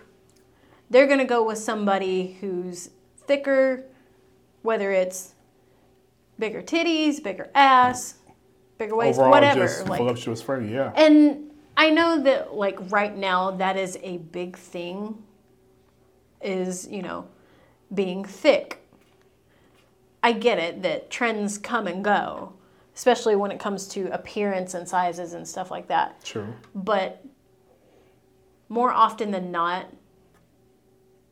[0.89, 2.89] they're going to go with somebody who's
[3.25, 3.85] thicker,
[4.61, 5.32] whether it's
[6.39, 8.15] bigger titties, bigger ass,
[8.77, 9.61] bigger waist, Overall, whatever.
[9.61, 10.67] just like, voluptuous Freddie.
[10.69, 10.91] Yeah.
[10.95, 15.23] and I know that like right now that is a big thing
[16.41, 17.27] is, you know,
[17.93, 18.79] being thick.
[20.21, 22.53] I get it that trends come and go,
[22.95, 26.23] especially when it comes to appearance and sizes and stuff like that.
[26.23, 26.53] True.
[26.75, 27.25] But
[28.69, 29.87] more often than not,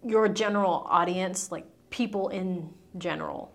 [0.03, 3.53] your general audience, like people in general,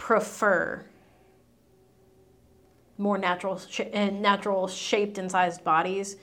[0.00, 0.82] prefer
[2.96, 6.16] more natural sh- and natural shaped and sized bodies.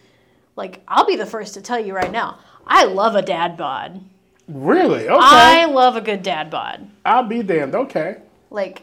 [0.55, 4.03] Like I'll be the first to tell you right now, I love a dad bod.
[4.47, 5.07] Really?
[5.07, 5.19] Okay.
[5.21, 6.89] I love a good dad bod.
[7.05, 7.75] I'll be damned.
[7.75, 8.17] Okay.
[8.49, 8.81] Like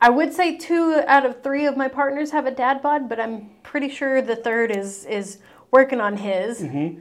[0.00, 3.18] I would say two out of three of my partners have a dad bod, but
[3.18, 5.38] I'm pretty sure the third is is
[5.70, 6.60] working on his.
[6.60, 7.00] Mm-hmm.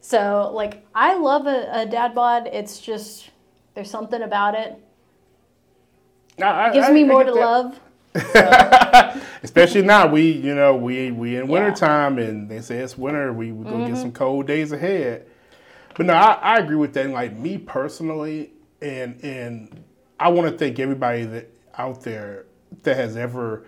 [0.00, 2.48] So like I love a, a dad bod.
[2.52, 3.30] It's just
[3.74, 4.80] there's something about it.
[6.40, 7.40] I, I- Gives I- me I more get to that.
[7.40, 7.78] love.
[9.42, 11.50] Especially now, we you know we we in Yeah.
[11.50, 13.32] wintertime and they say it's winter.
[13.32, 13.94] We we gonna Mm-hmm.
[13.94, 15.26] get some cold days ahead.
[15.96, 17.04] But no, I, I agree with that.
[17.06, 19.82] And like me personally, and and
[20.20, 22.44] I want to thank everybody that out there
[22.82, 23.64] that has ever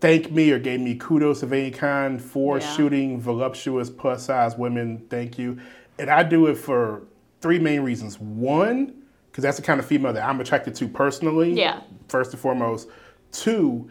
[0.00, 2.74] thanked me or gave me kudos of any kind for Yeah.
[2.74, 5.06] shooting voluptuous plus size women.
[5.08, 5.58] Thank you.
[5.98, 7.04] And I do it for
[7.40, 8.20] three main reasons.
[8.20, 8.92] One,
[9.36, 11.52] because that's the kind of female that I'm attracted to personally.
[11.52, 11.82] Yeah.
[12.08, 12.88] First and foremost.
[13.32, 13.90] Two,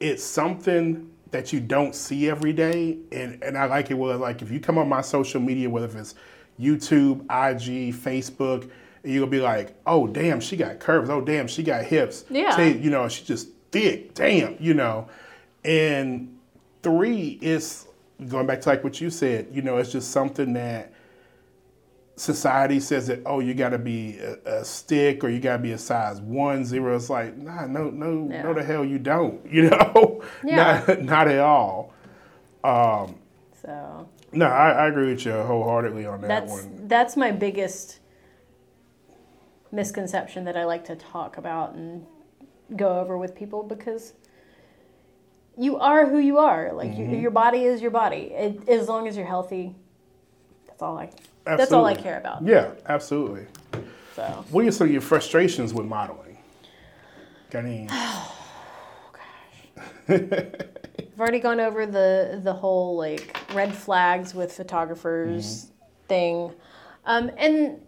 [0.00, 3.94] it's something that you don't see every day, and and I like it.
[3.94, 6.14] Well, like if you come on my social media, whether if it's
[6.58, 8.70] YouTube, IG, Facebook,
[9.02, 11.10] and you'll be like, oh damn, she got curves.
[11.10, 12.24] Oh damn, she got hips.
[12.30, 12.56] Yeah.
[12.56, 14.14] Say, you know, she's just thick.
[14.14, 15.10] Damn, you know.
[15.62, 16.38] And
[16.82, 17.86] three is
[18.30, 19.48] going back to like what you said.
[19.52, 20.94] You know, it's just something that
[22.20, 25.62] society says that oh you got to be a, a stick or you got to
[25.62, 28.42] be a size one zero it's like nah no no Yeah.
[28.42, 30.84] no the hell you don't you know Yeah.
[30.86, 31.94] not, not at all
[32.62, 38.00] So no I, I agree with you wholeheartedly on that that's one that's my biggest
[39.72, 42.04] misconception that I like to talk about and
[42.76, 44.12] go over with people because
[45.56, 46.72] you are who you are.
[46.72, 47.14] Like Mm-hmm.
[47.14, 48.32] your body is your body.
[48.32, 49.74] It, as long as you're healthy,
[50.66, 51.10] that's all I.
[51.44, 52.44] That's all I care about.
[52.46, 53.46] yeah absolutely.
[54.14, 54.44] So.
[54.50, 56.38] What are some of your frustrations with modeling?
[57.50, 57.88] Got any
[60.08, 65.70] I've already gone over the the whole like red flags with photographers
[66.08, 66.52] thing,
[67.04, 67.80] um, and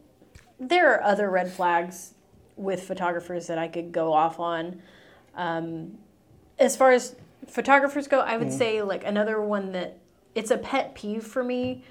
[0.61, 2.15] there are other red flags
[2.57, 4.83] with photographers that I could go off on.
[5.35, 5.99] Um,
[6.59, 7.17] as far as
[7.49, 9.99] photographers go, I would say like another one that
[10.35, 11.85] it's a pet peeve for me,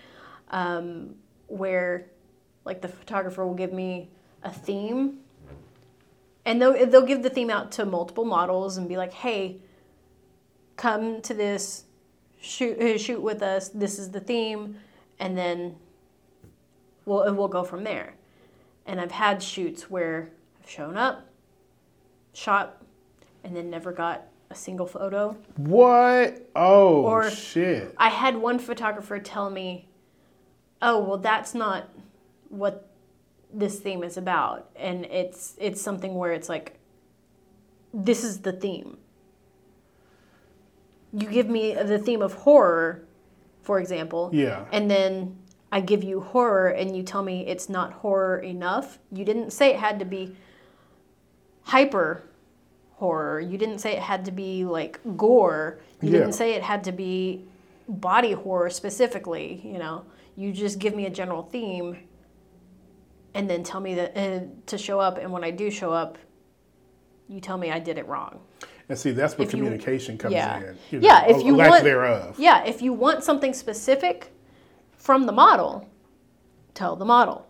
[0.50, 1.16] um,
[1.52, 2.08] where
[2.66, 4.10] like the photographer will give me
[4.44, 5.20] a theme,
[6.46, 9.58] and they'll they'll give the theme out to multiple models and be like, hey
[10.78, 11.84] come to this
[12.40, 14.76] shoot uh, shoot with us this is the theme
[15.20, 15.76] and then
[17.06, 18.16] we'll we'll go from there
[18.88, 21.28] and i've had shoots where i've shown up
[22.34, 22.82] shot
[23.44, 25.36] and then never got a single photo.
[25.58, 26.50] What?
[26.56, 27.94] Oh Or- shit.
[27.98, 29.88] I had one photographer tell me,
[30.82, 31.90] "Oh, well, that's not
[32.50, 32.88] what
[33.54, 36.78] this theme is about," and it's it's something where it's like,
[37.94, 38.98] this is the theme.
[41.14, 43.04] You give me the theme of horror,
[43.64, 44.66] for example, Yeah.
[44.72, 45.38] and then
[45.72, 49.00] I give you horror, and you tell me it's not horror enough.
[49.12, 50.36] You didn't say it had to be
[51.64, 52.24] hyper
[52.96, 53.40] horror.
[53.40, 55.80] You didn't say it had to be like gore.
[56.02, 56.20] You Yeah.
[56.20, 57.46] didn't say it had to be
[57.88, 59.62] body horror specifically.
[59.64, 60.04] You know,
[60.36, 61.98] you just give me a general theme,
[63.34, 65.18] and then tell me that uh, to show up.
[65.18, 66.18] And when I do show up,
[67.28, 68.40] you tell me I did it wrong.
[68.90, 70.60] And see, that's where If you- communication comes yeah.
[70.60, 70.78] in.
[70.92, 72.36] You Yeah, if you lack want- thereof.
[72.38, 74.32] Yeah, if you want something specific
[74.98, 75.88] from the model,
[76.74, 77.48] tell the model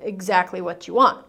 [0.00, 1.24] exactly what you want.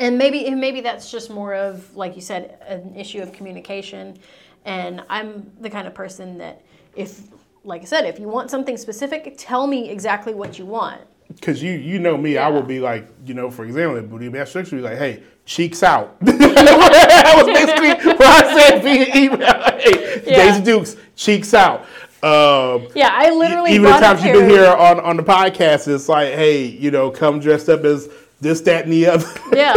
[0.00, 4.16] And maybe and maybe that's just more of like you said an issue of communication
[4.64, 6.62] and I'm the kind of person that
[6.94, 7.20] if
[7.68, 11.00] like I said if you want something specific tell me exactly what you want.
[11.28, 12.54] Because you you know me, I Yeah.
[12.54, 16.18] will be like, you know, for example, booty mass destruction, be like, hey, cheeks out.
[16.22, 19.38] that was basically what I said via email.
[19.78, 20.36] Hey, Yeah.
[20.52, 21.82] Daisy Dukes, cheeks out.
[22.22, 26.08] Um, Yeah, I literally even the times you've been here on, on the podcast, it's
[26.08, 28.08] like, hey, you know, come dressed up as
[28.40, 29.28] this, that, and the other.
[29.52, 29.74] Yeah.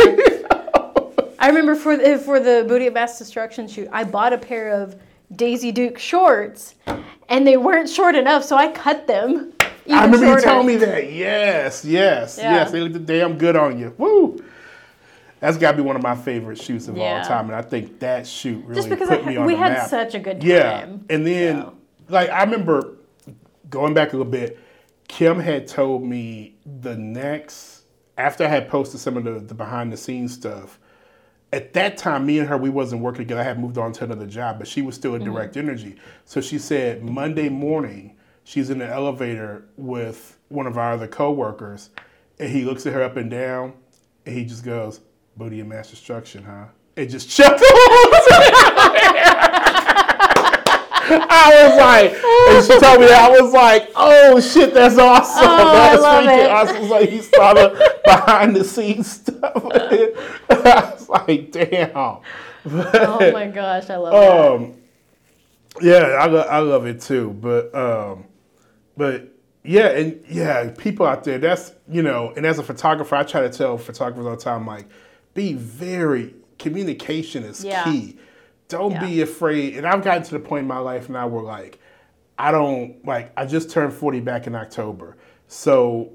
[1.39, 4.69] I remember for the, for the Booty of Mass Destruction shoot, I bought a pair
[4.69, 4.95] of
[5.35, 6.75] Daisy Duke shorts,
[7.29, 9.53] and they weren't short enough, so I cut them.
[9.85, 10.39] Even I remember shorter.
[10.39, 11.11] you telling me that.
[11.11, 12.53] Yes, yes, Yeah.
[12.55, 12.71] yes.
[12.71, 13.93] They looked damn good on you.
[13.97, 14.43] Woo!
[15.39, 17.17] That's got to be one of my favorite shoots of Yeah.
[17.19, 19.53] all time, and I think that shoot really Just because put I me on we
[19.53, 19.89] the had map.
[19.89, 20.49] such a good time.
[20.49, 21.73] Yeah, and then So.
[22.09, 22.97] like I remember
[23.69, 24.59] going back a little bit.
[25.07, 27.81] Kim had told me the next
[28.17, 30.77] after I had posted some of the, the behind the scenes stuff.
[31.53, 33.41] At that time, me and her we wasn't working together.
[33.41, 35.33] I had moved on to another job, but she was still in Mm-hmm.
[35.33, 35.97] direct energy.
[36.25, 41.89] So she said Monday morning she's in the elevator with one of our other coworkers,
[42.39, 43.73] and he looks at her up and down,
[44.25, 45.01] and he just goes,
[45.37, 46.65] "Booty and mass destruction, huh?"
[46.97, 47.61] And just chuckles.
[51.29, 52.13] I was like,
[52.49, 55.43] and she told me that I was like, oh shit, that's awesome.
[55.43, 56.49] Oh, I love it.
[56.49, 59.51] I was like, he saw the behind the scenes stuff.
[59.55, 61.91] I was like, damn.
[61.95, 62.21] Oh
[63.33, 64.51] my gosh, I love that.
[64.51, 64.77] Um,
[65.81, 67.31] yeah, I, lo- I love it too.
[67.31, 68.25] But um,
[68.97, 69.29] but
[69.63, 71.37] yeah, and yeah, people out there.
[71.39, 74.65] That's you know, and as a photographer, I try to tell photographers all the time,
[74.67, 74.87] like,
[75.33, 77.83] be very communication is Yeah.
[77.85, 78.17] key.
[78.71, 79.75] Don't be afraid.
[79.77, 81.79] And I've gotten to the point in my life now where like,
[82.37, 83.31] I don't like.
[83.37, 85.17] I just turned forty back in October,
[85.47, 86.11] so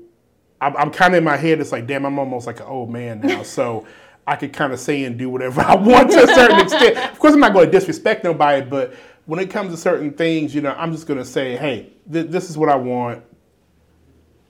[0.60, 1.60] I'm, I'm kind of in my head.
[1.60, 3.42] It's like, damn, I'm almost like an old man now.
[3.44, 3.86] So
[4.26, 6.96] I could kind of say and do whatever I want to a certain extent.
[6.96, 8.94] Of course, I'm not going to disrespect nobody, but
[9.26, 12.28] when it comes to certain things, you know, I'm just going to say, hey, th-
[12.28, 13.22] this is what I want.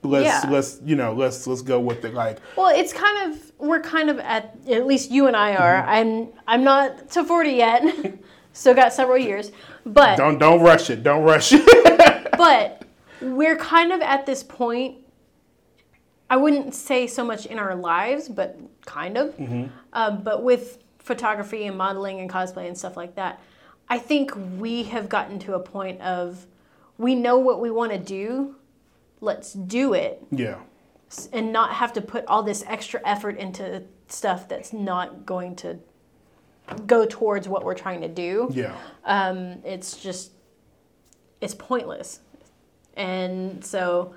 [0.03, 0.49] Let's Yeah.
[0.49, 2.13] let's you know let's let's go with it.
[2.13, 5.81] Like Well, it's kind of we're kind of at at least you and I are.
[5.81, 5.89] Mm-hmm.
[5.89, 7.83] I'm I'm not to forty yet,
[8.53, 9.51] still got several years,
[9.85, 11.03] but don't don't rush it.
[11.03, 12.31] Don't rush it.
[12.37, 12.83] but
[13.21, 14.97] we're kind of at this point.
[16.29, 19.33] I wouldn't say so much in our lives, but kind of.
[19.93, 23.39] Um, but with photography and modeling and cosplay and stuff like that,
[23.89, 26.45] I think we have gotten to a point of
[26.97, 28.55] we know what we want to do.
[29.19, 30.59] Let's do it yeah.
[31.33, 35.79] and not have to put all this extra effort into stuff that's not going to
[36.85, 38.49] go towards what we're trying to do.
[38.51, 38.75] Yeah.
[39.05, 40.31] Um, it's just
[41.41, 42.19] it's pointless.
[42.95, 44.15] And so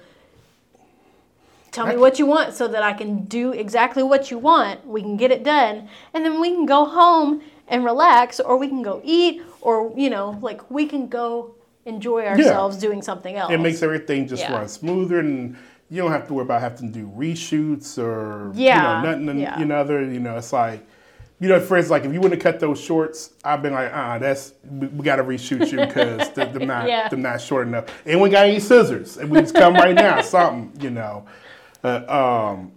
[1.71, 4.87] tell me what you want so that I can do exactly what you want.
[4.87, 8.69] We can get it done and then we can go home and relax or we
[8.69, 11.55] can go eat or you know, like we can go
[11.87, 13.53] enjoy ourselves doing something else.
[13.53, 14.53] It makes everything just Yeah.
[14.55, 15.57] run smoother, and
[15.89, 19.39] you don't have to worry about having to do reshoots or Yeah, you know nothing.
[19.41, 19.59] yeah.
[19.59, 20.87] You know, other you know, it's like
[21.41, 23.91] you know, for instance, like if you wouldn't have cut those shorts, I've been like,
[23.95, 27.09] ah, that's we, we got to reshoot you because they're, they're not Yeah.
[27.09, 27.87] they're not short enough.
[28.05, 31.25] And we got any scissors, and we just come right now, something, you know.
[31.83, 32.73] Uh, um,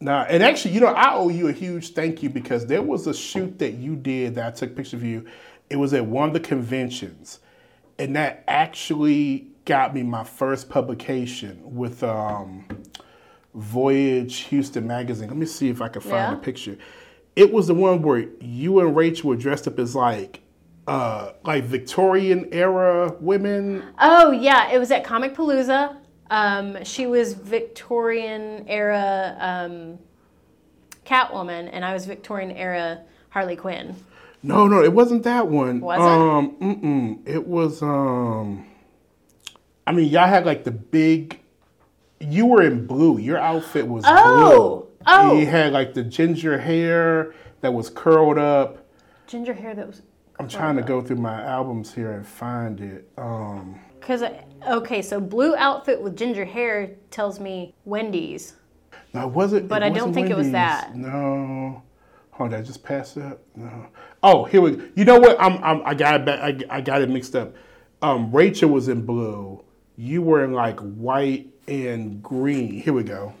[0.00, 3.06] Nah, and actually, you know, I owe you a huge thank you because there was
[3.06, 5.24] a shoot that you did that I took a picture of you.
[5.70, 7.38] It was at one of the conventions,
[8.02, 12.66] and that actually got me my first publication with um,
[13.54, 15.28] Voyage Houston magazine.
[15.28, 16.32] Let me see if I can find Yeah.
[16.32, 16.76] a picture.
[17.36, 20.40] It was the one where you and Rachel were dressed up as like,
[20.88, 23.84] uh, like Victorian era women.
[24.00, 25.96] Oh yeah, it was at Comicpalooza.
[26.28, 29.98] Um, she was Victorian era um,
[31.06, 33.94] Catwoman, and I was Victorian era Harley Quinn.
[34.42, 35.80] No, no, it wasn't that one.
[35.80, 36.02] Was it?
[36.02, 37.80] um, Mm-mm, it was.
[37.82, 38.66] Um,
[39.86, 41.38] I mean, y'all had like the big.
[42.20, 43.18] You were in blue.
[43.18, 44.88] Your outfit was Oh, blue.
[45.06, 45.38] oh.
[45.38, 48.86] You had like the ginger hair that was curled up.
[49.26, 50.02] Ginger hair that was.
[50.38, 53.08] I'm trying to go through my albums here and find it.
[53.18, 54.24] Um, Because,
[54.68, 58.54] okay, so blue outfit with ginger hair tells me Wendy's.
[59.14, 59.68] no, it wasn't.
[59.68, 60.96] But I don't think it was that.
[60.96, 61.82] No.
[62.42, 63.40] Hold on, I just passed it up.
[63.54, 63.86] No.
[64.20, 64.72] Oh, here we.
[64.72, 64.88] Go.
[64.96, 65.36] You know what?
[65.38, 65.62] I'm.
[65.62, 66.28] I'm I got it.
[66.28, 67.54] I, I got it mixed up.
[68.02, 69.62] Um, Rachel was in blue.
[69.96, 72.80] You were in like white and green.
[72.80, 73.32] Here we go.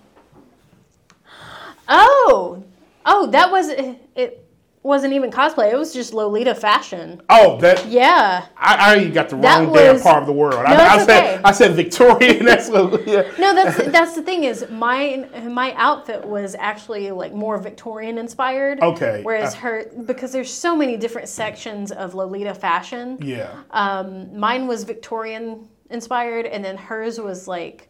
[1.88, 2.62] Oh,
[3.04, 3.70] oh, that was
[4.14, 4.41] it.
[4.84, 5.72] Wasn't even cosplay.
[5.72, 7.22] It was just Lolita fashion.
[7.28, 7.86] Oh, that.
[7.86, 8.46] Yeah.
[8.56, 10.54] I, I got the wrong damn part of the world.
[10.54, 11.40] I, No, I said okay.
[11.44, 12.44] I said Victorian.
[12.44, 13.06] That's what.
[13.38, 18.80] No, that's that's the thing is my my outfit was actually like more Victorian inspired.
[18.80, 19.20] Okay.
[19.22, 23.18] Whereas Uh, her because there's so many different sections of Lolita fashion.
[23.22, 23.54] Yeah.
[23.70, 27.88] Um, mine was Victorian inspired, and then hers was like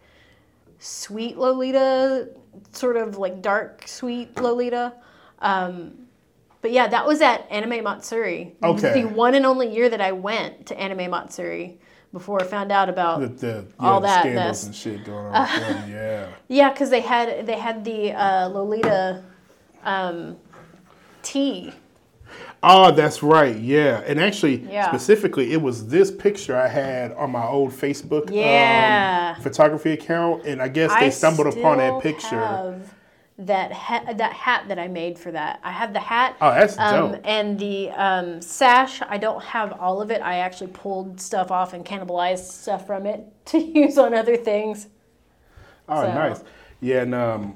[0.79, 2.29] sweet Lolita,
[2.73, 4.93] sort of like dark sweet Lolita.
[5.39, 5.95] Um,
[6.63, 8.55] but yeah, that was at Anime Matsuri.
[8.63, 9.03] It was Okay.
[9.03, 11.79] the one and only year that I went to Anime Matsuri
[12.13, 13.47] before I found out about The, the,
[13.81, 14.65] yeah, All the that scandals mess.
[14.67, 15.33] and shit going on.
[15.61, 16.27] yeah, yeah.
[16.49, 19.23] Yeah, because they had they had the uh, Lolita
[19.85, 20.37] um,
[21.23, 21.73] tea.
[22.63, 23.57] Oh, that's right.
[23.57, 24.89] Yeah, and actually, Yeah.
[24.89, 29.35] specifically, it was this picture I had on my old Facebook Yeah.
[29.37, 32.39] um, photography account, and I guess they I stumbled upon that picture.
[32.39, 32.95] Have
[33.39, 35.61] that ha- that hat that I made for that.
[35.63, 36.37] I have the hat.
[36.41, 37.21] Oh, that's um, dope.
[37.25, 39.01] And the um, sash.
[39.09, 40.21] I don't have all of it.
[40.23, 44.89] I actually pulled stuff off and cannibalized stuff from it to use on other things.
[45.89, 46.45] Oh, so- nice.
[46.81, 47.55] Yeah, and um,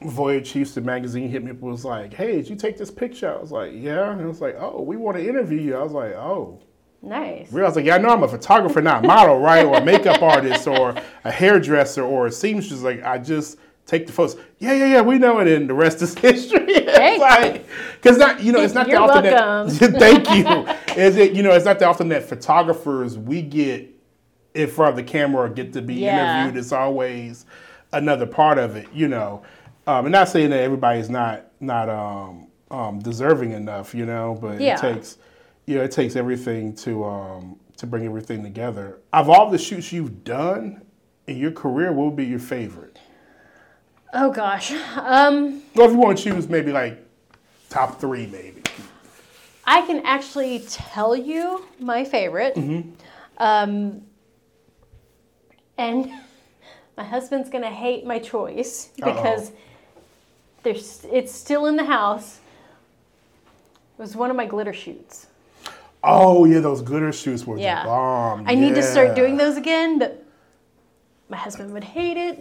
[0.00, 3.34] Voyage Houston magazine hit me up and was like, "Hey, did you take this picture?"
[3.34, 5.82] I was like, "Yeah," and it was like, "Oh, we want to interview you." I
[5.82, 6.60] was like, "Oh."
[7.02, 7.52] Nice.
[7.52, 9.62] Real, I was like, yeah, I know I'm a photographer, not a model, right?
[9.66, 10.94] Or a makeup artist, or
[11.24, 12.80] a hairdresser, or a seamstress.
[12.80, 14.36] Like, I just take the photos.
[14.58, 16.64] Yeah, yeah, yeah, we know it, and the rest is history.
[16.68, 17.66] It's like,
[18.00, 19.92] because not, you know, it's not You're that often welcome.
[19.92, 19.98] that.
[19.98, 20.66] thank you.
[21.02, 23.90] Is it, you know, it's not that often that photographers we get
[24.54, 26.36] in front of the camera or get to be Yeah.
[26.36, 26.56] interviewed.
[26.56, 27.46] It's always
[27.92, 29.42] another part of it, you know.
[29.86, 34.60] Um, and not saying that everybody's not not um, um, deserving enough, you know, but
[34.60, 34.76] Yeah.
[34.76, 35.18] it takes
[35.66, 39.00] you know, it takes everything to um, to bring everything together.
[39.12, 40.82] Of all the shoots you've done
[41.26, 42.98] in your career, what would be your favorite?
[44.14, 44.70] Oh gosh.
[44.96, 47.04] Um, Well, if you want to choose, maybe like
[47.68, 48.62] top three, maybe.
[49.64, 52.54] I can actually tell you my favorite.
[52.54, 52.90] Mm-hmm.
[53.38, 54.02] Um,
[55.76, 56.12] and
[56.96, 59.50] my husband's gonna hate my choice because
[60.62, 62.38] there's it's still in the house.
[63.98, 65.26] It was one of my glitter shoots.
[66.04, 67.82] Oh yeah, those glitter shoots were Yeah.
[67.82, 68.44] the bomb.
[68.46, 70.24] I need to start doing those again, but
[71.28, 72.38] my husband would hate it.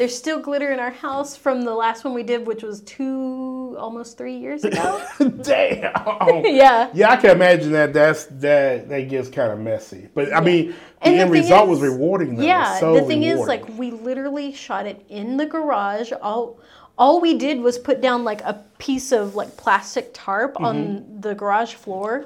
[0.00, 3.76] There's still glitter in our house from the last one we did, which was two,
[3.78, 4.98] almost three years ago.
[5.42, 5.92] Damn.
[6.46, 6.88] yeah.
[6.94, 7.92] Yeah, I can imagine that.
[7.92, 8.88] That's that.
[8.88, 12.36] That gets kind of messy, but I mean, the end result was rewarding.
[12.36, 12.44] Though.
[12.44, 16.12] Yeah, so the thing is, like, we literally shot it in the garage.
[16.22, 16.58] All,
[16.96, 20.64] all we did was put down like a piece of like plastic tarp Mm-hmm.
[20.64, 22.24] on the garage floor,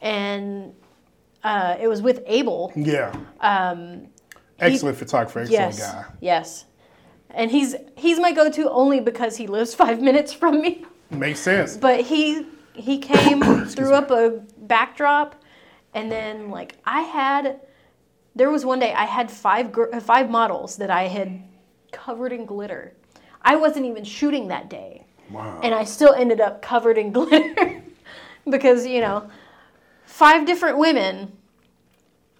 [0.00, 0.72] and
[1.44, 2.72] uh, it was with Abel.
[2.74, 3.14] yeah.
[3.40, 4.06] Um,
[4.58, 6.04] excellent photographer, excellent Yes, guy.
[6.22, 6.64] yes,
[7.34, 10.84] and he's he's my go-to only because he lives five minutes from me.
[11.10, 11.76] Makes sense.
[11.76, 15.34] But he he came threw up a backdrop,
[15.94, 17.60] and then like I had,
[18.34, 21.42] there was one day I had five gr- five models that I had
[21.90, 22.94] covered in glitter.
[23.42, 25.60] I wasn't even shooting that day, Wow.
[25.62, 27.82] and I still ended up covered in glitter
[28.48, 29.28] because you know,
[30.06, 31.32] five different women,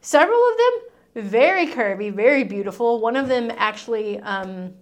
[0.00, 3.00] several of them very curvy, very beautiful.
[3.00, 4.18] One of them actually.
[4.20, 4.74] Um,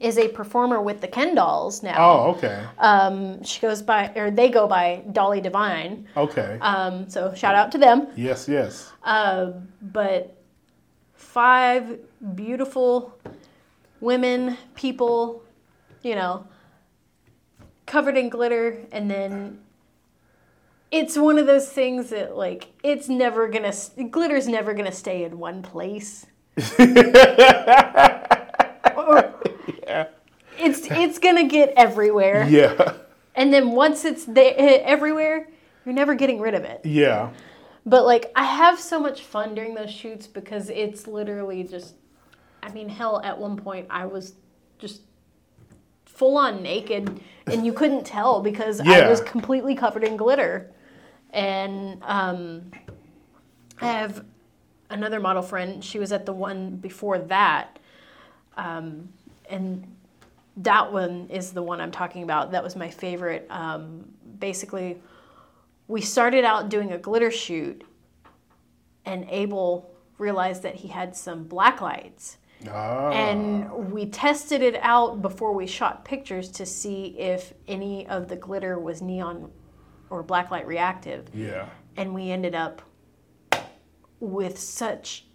[0.00, 1.96] is a performer with the Ken dolls now.
[1.98, 2.64] Oh, okay.
[2.78, 6.06] Um, she goes by, or they go by Dolly Divine.
[6.16, 6.58] Okay.
[6.60, 8.08] Um, so shout out to them.
[8.16, 8.92] yes, yes.
[9.02, 10.36] Uh, but
[11.14, 11.98] five
[12.34, 13.18] beautiful
[14.00, 15.42] women, people,
[16.02, 16.46] you know,
[17.86, 19.60] covered in glitter, and then
[20.90, 25.38] it's one of those things that like it's never gonna glitter's never gonna stay in
[25.38, 26.26] one place.
[30.98, 32.46] It's gonna get everywhere.
[32.48, 32.94] Yeah.
[33.34, 35.48] And then once it's there everywhere,
[35.84, 36.80] you're never getting rid of it.
[36.84, 37.30] Yeah.
[37.86, 41.94] But like I have so much fun during those shoots because it's literally just
[42.62, 44.34] I mean, hell at one point I was
[44.78, 45.02] just
[46.04, 50.70] full on naked and you couldn't tell because I was completely covered in glitter.
[51.30, 52.70] And um,
[53.80, 54.24] I have
[54.90, 55.82] another model friend.
[55.82, 57.78] She was at the one before that.
[58.56, 59.08] Um,
[59.48, 59.86] and
[60.60, 62.52] that one is the one I'm talking about.
[62.52, 63.46] That was my favorite.
[63.50, 64.04] Um,
[64.38, 65.00] basically,
[65.88, 67.82] we started out doing a glitter shoot,
[69.04, 72.36] and Abel realized that he had some black lights.
[72.68, 73.10] Ah.
[73.10, 78.36] And we tested it out before we shot pictures to see if any of the
[78.36, 79.50] glitter was neon
[80.10, 81.28] or blacklight reactive.
[81.34, 81.68] yeah.
[81.96, 82.82] And we ended up
[84.20, 85.26] with such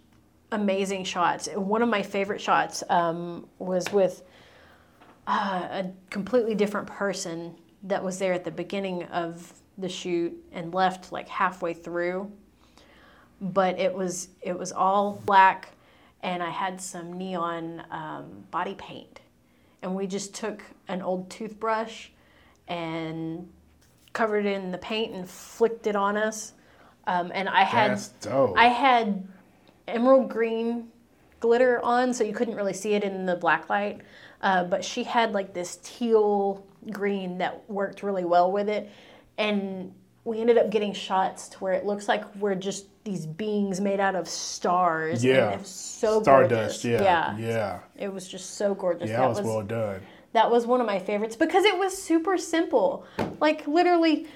[0.52, 1.48] amazing shots.
[1.54, 4.22] One of my favorite shots um, was with
[5.26, 10.72] uh, a completely different person that was there at the beginning of the shoot and
[10.72, 12.30] left like halfway through.
[13.40, 15.68] But it was it was all black,
[16.22, 19.20] and I had some neon um, body paint,
[19.82, 22.08] and we just took an old toothbrush
[22.68, 23.48] and
[24.12, 26.54] covered it in the paint and flicked it on us.
[27.06, 27.90] Um, and I had.
[28.56, 29.28] I had
[29.86, 30.88] emerald green
[31.46, 34.00] glitter on, so you couldn't really see it in the black light.
[34.42, 38.90] Uh, but she had like this teal green that worked really well with it.
[39.38, 39.94] And
[40.24, 44.00] we ended up getting shots to where it looks like we're just these beings made
[44.00, 45.24] out of stars.
[45.24, 45.58] Yeah.
[45.62, 46.82] so Stardust.
[46.82, 46.84] gorgeous.
[46.84, 47.02] Yeah.
[47.02, 47.38] yeah.
[47.38, 47.78] Yeah.
[47.96, 49.08] It was just so gorgeous.
[49.08, 50.00] Yeah, that was well done.
[50.32, 53.06] That was one of my favorites because it was super simple.
[53.40, 54.26] Like literally,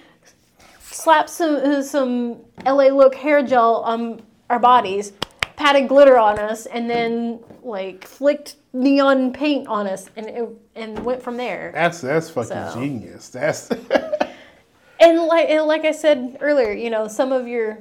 [0.81, 5.13] slap some uh, some LA look hair gel on our bodies,
[5.61, 10.99] patted glitter on us, and then like flicked neon paint on us, and it, and
[11.05, 11.71] went from there.
[11.75, 12.73] That's that's fucking So.
[12.75, 13.29] genius.
[13.29, 13.69] That's
[15.01, 17.79] And like and like I said earlier, you know, some of your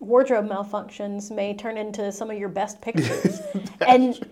[0.00, 3.40] wardrobe malfunctions may turn into some of your best pictures,
[3.86, 4.26] and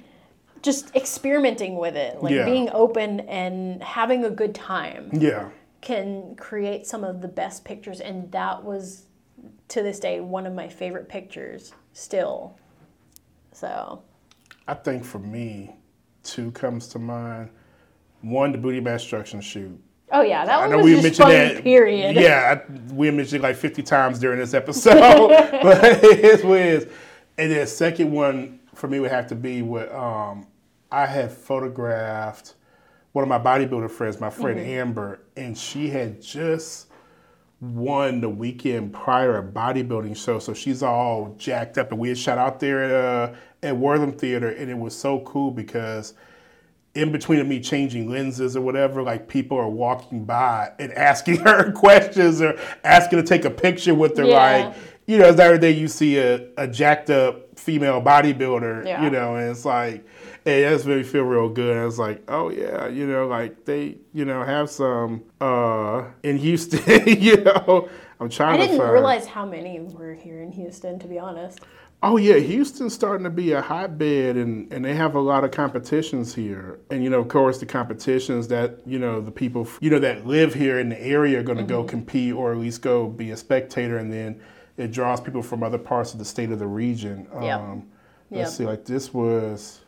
[0.63, 2.45] just experimenting with it, like Yeah.
[2.45, 5.11] being open and having a good time.
[5.13, 5.49] yeah.
[5.81, 9.07] can create some of the best pictures and that was
[9.69, 12.57] to this day one of my favorite pictures still
[13.53, 14.03] so
[14.69, 15.75] I think for me,
[16.23, 17.51] two comes to mind.
[18.23, 19.79] One, the booty mass destruction shoot.
[20.13, 21.63] oh yeah that I one know was we just mentioned that.
[21.65, 25.29] period Yeah, I, we mentioned it like 50 times during this episode.
[25.63, 26.87] but it's what it is.
[27.39, 30.47] And then second one for me would have to be what um,
[30.93, 32.55] I had photographed
[33.13, 34.71] one of my bodybuilder friends, my friend Mm-hmm.
[34.71, 36.87] Amber, and she had just
[37.61, 40.39] won the weekend prior a bodybuilding show.
[40.39, 44.13] So she's all jacked up, and we had shot out there at uh, at Wortham
[44.13, 46.15] Theater, and it was so cool because
[46.95, 51.37] in between of me changing lenses or whatever, like people are walking by and asking
[51.37, 54.25] her questions or asking to take a picture with her.
[54.25, 54.67] Yeah.
[54.67, 59.05] Like, you know, the other day you see a, a jacked up female bodybuilder, Yeah.
[59.05, 60.05] you know, and it's like,
[60.45, 61.77] hey, that's made me feel real good.
[61.77, 66.37] I was like, oh yeah, you know, like they, you know, have some uh in
[66.39, 66.81] Houston,
[67.21, 67.89] you know.
[68.21, 68.93] I'm trying to i didn't find.
[68.93, 71.61] realize how many were here in houston to be honest
[72.03, 75.51] Oh yeah, Houston's starting to be a hotbed, and, and they have a lot of
[75.51, 76.79] competitions here.
[76.91, 80.27] And you know, of course, the competitions that you know the people you know that
[80.27, 83.33] live here in the area are going to go compete, or at least go be
[83.33, 84.41] a spectator, and then
[84.79, 87.29] it draws people from other parts of the state of the region.
[87.43, 87.61] Yep.
[87.61, 87.87] Um,
[88.31, 88.57] let's Yep.
[88.59, 89.81] see, like this was.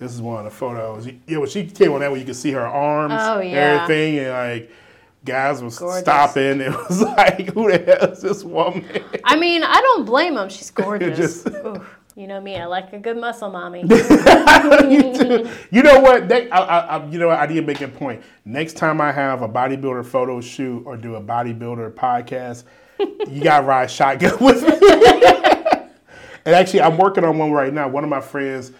[0.00, 1.06] This is one of the photos.
[1.28, 3.82] Yeah, when she came on that one, you could see her arms, Oh, and yeah.
[3.82, 4.70] everything, and like
[5.24, 6.00] guys was Gorgeous.
[6.00, 6.60] stopping.
[6.62, 8.84] It was like, who the hell is this woman?
[9.24, 11.48] i mean i don't blame them she's gorgeous just-
[12.16, 15.48] you know me i like a good muscle mommy you.
[15.70, 16.28] You know what?
[16.28, 16.58] That, I,
[16.98, 17.38] I, you know what?
[17.38, 18.22] I did make a point.
[18.44, 22.64] Next time I have a bodybuilder photo shoot or do a bodybuilder podcast,
[22.98, 25.88] you got to ride shotgun with me.
[26.44, 27.88] and actually, I'm working on one right now.
[27.88, 28.72] One of my friends,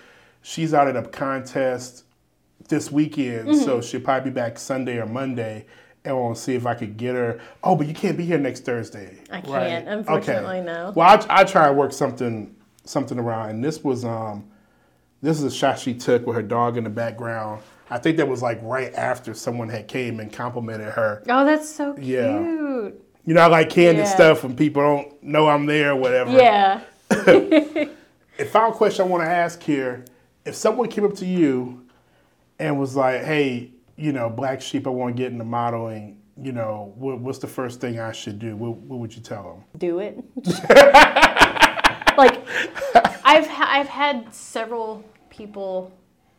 [0.43, 2.05] she's out at a contest
[2.69, 3.65] this weekend, Mm-hmm.
[3.65, 5.67] so she'll probably be back Sunday or Monday.
[6.05, 7.41] And we'll see if I could get her.
[7.63, 9.19] Oh, but you can't be here next Thursday.
[9.31, 10.93] I can't, unfortunately, no.
[10.97, 14.49] Well, I, I try to work something something around, and this was um,
[15.21, 17.61] this is a shot she took with her dog in the background.
[17.91, 21.23] I think that was like right after someone had came and complimented her.
[21.29, 22.39] oh that's so cute Yeah.
[23.27, 24.15] You know, I like candid Yeah.
[24.15, 26.31] stuff when people don't know I'm there or whatever.
[26.31, 26.81] yeah
[28.39, 30.05] And final question I want to ask here:
[30.45, 31.87] If someone came up to you
[32.59, 36.53] and was like, "Hey, you know, Black Sheep, I want to get into modeling," you
[36.53, 38.57] know, what, what's the first thing I should do?
[38.57, 39.65] What, what would you tell them?
[39.79, 40.17] do it.
[42.17, 42.43] like
[43.25, 45.93] I've ha- I've had several people,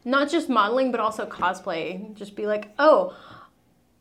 [0.03, 3.15] not just modeling but also cosplay, just be like, "Oh,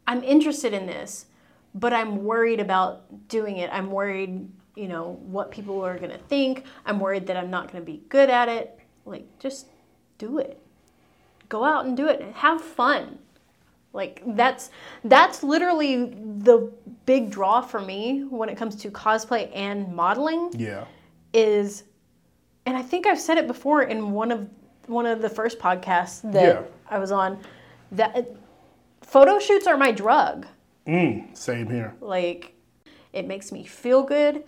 [0.07, 1.27] I'm interested in this,
[1.75, 3.71] but I'm worried about doing it.
[3.73, 6.65] I'm worried, you know, what people are going to think.
[6.87, 9.67] I'm worried that I'm not going to be good at it." Like just
[10.21, 10.61] do it.
[11.49, 12.21] Go out and do it.
[12.21, 13.19] and Have fun.
[13.93, 14.71] Like that's
[15.03, 16.71] that's literally the
[17.07, 20.85] big draw for me when it comes to cosplay and modeling Yeah.
[21.33, 21.83] is
[22.67, 24.49] and I think I've said it before in one of
[24.87, 26.63] one of the first podcasts that Yeah.
[26.89, 27.41] I was on
[27.91, 28.29] that
[29.03, 30.47] photo shoots are my drug.
[30.87, 31.97] Mm, same here.
[32.01, 32.55] Like
[33.13, 34.45] it makes me feel good.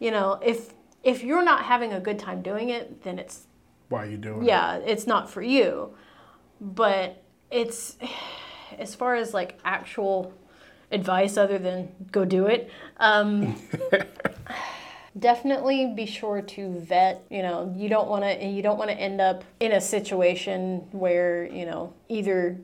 [0.00, 0.74] You know, if
[1.04, 3.46] if you're not having a good time doing it, then it's
[3.88, 4.46] Why you doing it?
[4.46, 5.94] yeah, it's not for you.
[6.60, 7.96] But it's
[8.78, 10.32] as far as like actual
[10.90, 12.70] advice other than go do it.
[12.98, 13.60] Um,
[15.18, 17.24] definitely be sure to vet.
[17.30, 20.86] You know, you don't want to you don't want to end up in a situation
[20.92, 22.58] where you know either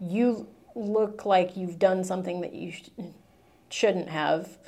[0.00, 2.88] you look like you've done something that you sh-
[3.68, 4.58] shouldn't have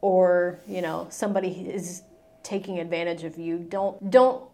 [0.00, 2.02] or you know somebody is
[2.42, 4.44] taking advantage of you don't don't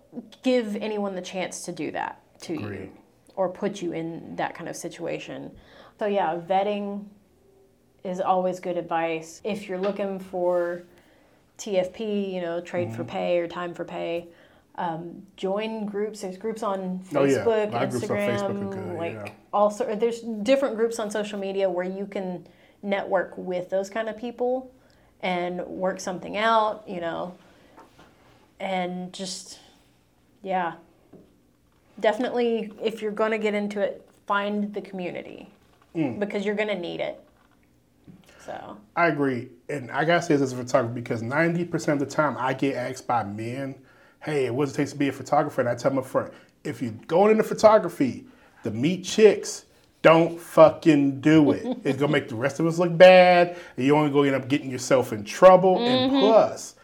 [0.43, 2.91] give anyone the chance to do that to you
[3.37, 5.51] or put you in that kind of situation
[5.99, 7.05] so yeah vetting
[8.05, 10.83] is always good advice if you're looking for
[11.59, 12.97] tfp you know trade Mm-hmm.
[12.97, 14.29] for pay or time for pay
[14.77, 17.39] um, join groups there's groups on Oh, yeah.
[17.45, 19.33] facebook lot of groups on instagram Facebook good, like yeah.
[19.53, 22.47] also there's different groups on social media where you can
[22.83, 24.73] network with those kind of people
[25.21, 27.35] and work something out you know
[28.61, 29.59] and just
[30.43, 30.75] yeah
[32.01, 35.49] definitely if you're going to get into it find the community
[35.97, 36.21] Mm.
[36.21, 37.19] because you're going to need it
[38.49, 39.51] so I agree.
[39.69, 42.77] And I gotta say this as a photographer because 90% of the time I get
[42.77, 43.75] asked by men,
[44.21, 45.61] hey, what does it take to be a photographer?
[45.61, 46.33] And I tell them up front,
[46.65, 48.25] if you're going into photography
[48.65, 49.67] to meet chicks,
[50.01, 51.79] don't fucking do it.
[51.85, 54.49] it's gonna make the rest of us look bad, and you're only gonna end up
[54.49, 55.79] getting yourself in trouble.
[55.81, 56.75] And plus,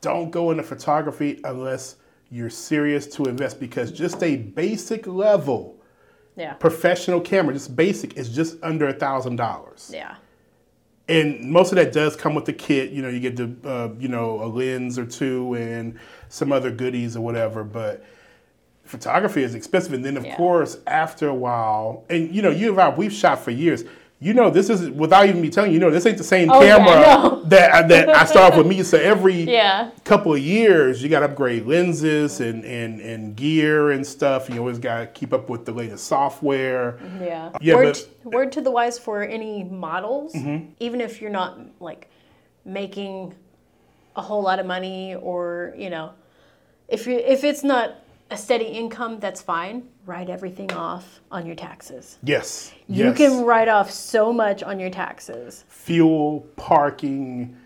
[0.00, 1.96] don't go into photography unless
[2.30, 5.76] you're serious to invest because just a basic level
[6.36, 10.16] yeah professional camera, just basic, is just under a thousand dollars yeah
[11.08, 12.90] and most of that does come with the kit.
[12.92, 16.70] You know, you get the uh, you know a lens or two and some other
[16.70, 17.64] goodies or whatever.
[17.64, 18.04] But
[18.84, 20.36] photography is expensive, and then of Yeah.
[20.36, 23.82] course after a while, and you know you and I we've shot for years.
[24.22, 25.74] You know, this is without even me telling you.
[25.76, 27.42] You know, this ain't the same Oh, yeah, I camera know.
[27.44, 28.82] that I, that I start off with me.
[28.82, 33.92] So every yeah couple of years, you got to upgrade lenses and, and, and gear
[33.92, 34.50] and stuff.
[34.50, 36.98] You always got to keep up with the latest software.
[37.18, 37.50] Yeah.
[37.62, 38.30] Yeah, word, but- Mm-hmm.
[38.30, 40.36] word to the wise for any models,
[40.78, 42.10] even if you're not like
[42.66, 43.34] making
[44.16, 46.10] a whole lot of money or, you know,
[46.88, 47.94] if you if it's not
[48.30, 49.88] a steady income, that's fine.
[50.06, 52.18] Write everything off on your taxes.
[52.22, 53.16] Yes, You yes.
[53.16, 55.64] can write off so much on your taxes.
[55.68, 57.56] fuel, parking,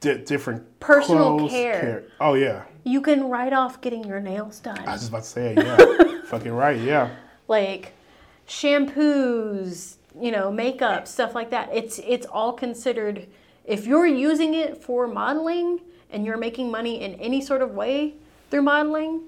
[0.00, 2.04] di- different Personal clothes, care.
[2.20, 4.78] Oh yeah, You can write off getting your nails done.
[4.86, 7.10] I was just about to say yeah, fucking right, yeah.
[7.48, 7.92] like
[8.48, 11.70] shampoos, you know, makeup, stuff like that.
[11.72, 13.26] It's it's all considered
[13.64, 18.14] if you're using it for modeling and you're making money in any sort of way
[18.50, 19.22] through modeling,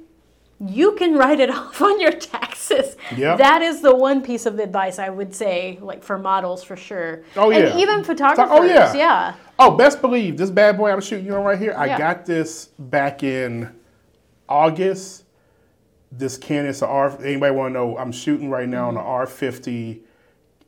[0.61, 2.97] you can write it off on your taxes.
[3.17, 3.37] Yeah.
[3.37, 7.23] That is the one piece of advice I would say, like for models for sure.
[7.37, 7.59] Oh, yeah.
[7.71, 8.49] And even photographers.
[8.59, 8.93] oh, yeah.
[8.95, 9.35] yeah.
[9.59, 11.75] Oh, best believe this bad boy I'm shooting you on right here.
[11.77, 11.99] I Yeah.
[11.99, 13.75] got this back in
[14.49, 15.25] August.
[16.13, 17.17] This Canon is a R.
[17.25, 17.99] Anybody want to know?
[17.99, 18.99] I'm shooting right now Mm-hmm.
[18.99, 20.01] on a R50.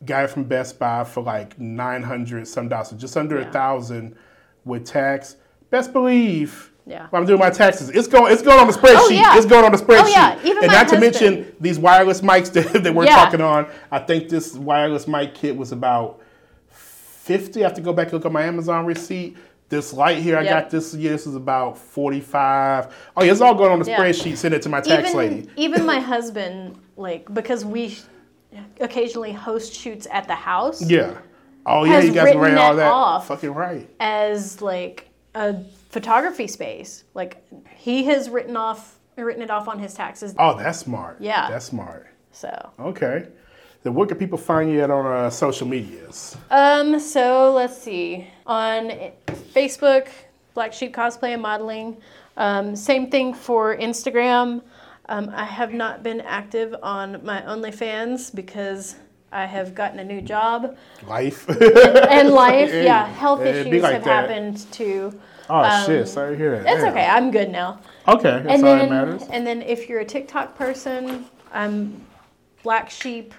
[0.04, 3.50] Got it from Best Buy for like 900 some dollars, so just under a Yeah.
[3.50, 4.16] thousand
[4.64, 5.36] with tax.
[5.70, 6.70] Best believe.
[6.86, 7.08] Yeah.
[7.10, 8.32] When I'm doing my taxes, it's going.
[8.32, 8.94] It's going on the oh, spreadsheet.
[8.94, 9.36] Oh, yeah.
[9.36, 10.04] It's going on the oh, spreadsheet.
[10.04, 10.38] Oh, yeah.
[10.44, 13.16] Even and not to mention these wireless mics that, that we're Yeah.
[13.16, 13.66] talking on.
[13.90, 16.20] I think this wireless mic kit was about
[16.68, 17.64] 50.
[17.64, 19.36] I have to go back and look at my Amazon receipt.
[19.68, 20.52] This light here, I Yep.
[20.52, 21.10] got this year.
[21.10, 22.94] This is about 45.
[23.16, 23.98] Oh, yeah, it's all going on the Yeah.
[23.98, 24.36] spreadsheet.
[24.36, 25.50] Send it to my tax even, lady.
[25.56, 27.98] even my husband, like, because we
[28.80, 30.80] occasionally host shoots at the house.
[30.88, 31.14] Yeah.
[31.66, 32.92] Oh, yeah, you guys ran all that that.
[32.92, 33.26] off.
[33.26, 33.90] Fucking right.
[33.98, 35.56] as like a
[35.88, 37.04] photography space.
[37.14, 37.44] Like
[37.76, 40.34] he has written off written it off on his taxes.
[40.38, 41.16] Oh, that's smart.
[41.20, 41.48] Yeah.
[41.48, 42.06] That's smart.
[42.32, 43.26] So Okay.
[43.82, 46.36] Then where can people find you at on uh, social medias?
[46.50, 48.26] um so let's see.
[48.46, 48.90] On
[49.54, 50.08] Facebook,
[50.54, 51.96] Black Sheep Cosplay and Modeling.
[52.36, 54.62] Um, same thing for Instagram.
[55.08, 58.96] Um, I have not been active on my OnlyFans because
[59.32, 60.76] I have gotten a new job
[61.06, 61.48] Life.
[61.48, 62.70] and life.
[62.74, 64.28] Yeah, health issues like have that.
[64.28, 65.18] happened too.
[65.50, 66.08] Oh, Um, shit.
[66.08, 66.66] Sorry to hear that.
[66.74, 67.06] It's okay.
[67.06, 67.80] I'm good now.
[68.08, 68.22] Okay.
[68.42, 69.22] That's and all then, that matters.
[69.30, 72.00] And then if you're a TikTok person, I'm
[72.62, 73.34] Black Sheep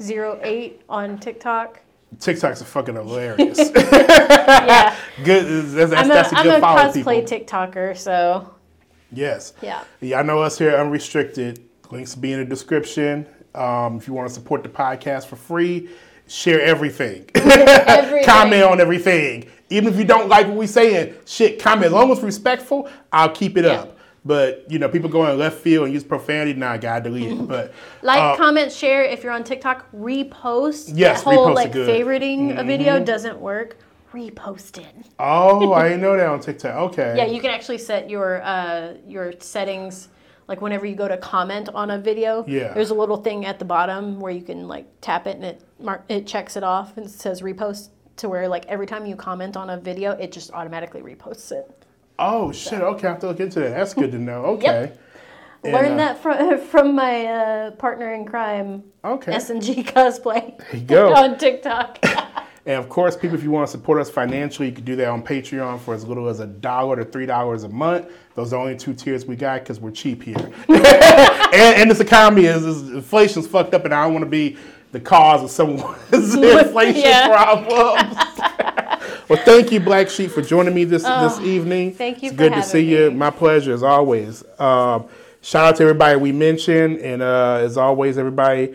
[0.00, 1.80] 08 on TikTok.
[2.18, 3.58] TikToks are fucking hilarious.
[3.78, 4.96] Yeah.
[5.24, 5.44] good.
[5.66, 7.46] That's, that's, I'm a, that's a I'm good a follow, cosplay people.
[7.58, 8.54] TikToker, so
[9.12, 9.52] Yes.
[9.62, 9.84] yeah.
[10.00, 11.60] Yeah, I know us here Unrestricted.
[11.90, 13.26] Links will be in the description.
[13.54, 15.88] Um, if you want to support the podcast for free,
[16.26, 17.28] share everything.
[17.34, 18.24] Everything.
[18.24, 19.48] comment on everything.
[19.70, 21.86] Even if you don't like what we're saying, shit, comment.
[21.86, 23.80] As long as it's respectful, I'll keep it Yeah.
[23.82, 23.94] up.
[24.24, 26.58] But you know, people go in left field and use profanity.
[26.58, 27.48] Nah, I gotta delete it.
[27.48, 29.04] But Like, uh, comment, share.
[29.04, 30.92] If you're on TikTok, repost.
[30.94, 31.88] Yes, that whole like good.
[31.88, 32.08] Mm-hmm.
[32.08, 33.76] favoriting a video doesn't work.
[34.12, 34.86] Repost it.
[35.18, 36.74] oh, I didn't know that on TikTok.
[36.92, 37.14] Okay.
[37.16, 40.08] Yeah, you can actually set your uh, your settings.
[40.48, 42.72] Like whenever you go to comment on a video, Yeah.
[42.72, 45.60] there's a little thing at the bottom where you can like tap it and it
[45.78, 49.16] mark it checks it off and it says repost to where like every time you
[49.16, 51.84] comment on a video, it just automatically reposts it.
[52.18, 52.80] Oh shit.
[52.80, 53.70] Okay, I have to look into that.
[53.70, 54.44] That's good to know.
[54.58, 54.92] Okay.
[55.64, 59.32] And, Learned uh, that from from my uh, partner in crime, Okay.
[59.32, 60.56] S and G cosplay.
[60.70, 61.14] There you go.
[61.14, 61.98] on TikTok.
[62.68, 65.08] And of course, people, if you want to support us financially, you can do that
[65.08, 68.12] on Patreon for as little as a dollar to three dollars a month.
[68.34, 70.36] Those are the only two tiers we got because we're cheap here.
[70.68, 74.58] and, and this economy is, is inflation's fucked up, and I don't want to be
[74.92, 75.96] the cause of someone's
[76.34, 77.28] inflation Yeah.
[77.28, 78.16] problems.
[79.28, 81.90] well, thank you, Black Sheep, for joining me this this evening.
[81.90, 83.10] Oh, thank you It's for good to having see you.
[83.10, 84.42] My pleasure, as always.
[84.58, 85.06] Um,
[85.42, 88.74] shout out to everybody we mentioned, and uh, as always, everybody.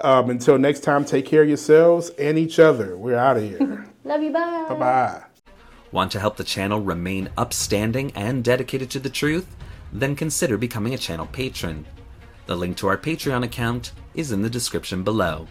[0.00, 2.96] Um, until next time, take care of yourselves and each other.
[2.96, 3.86] We're out of here.
[4.04, 4.32] Love you.
[4.32, 4.66] Bye.
[4.68, 5.22] bye bye.
[5.92, 9.46] Want to help the channel remain upstanding and dedicated to the truth?
[9.92, 11.86] Then consider becoming a channel patron.
[12.46, 15.48] The link to our Patreon account is in the description below.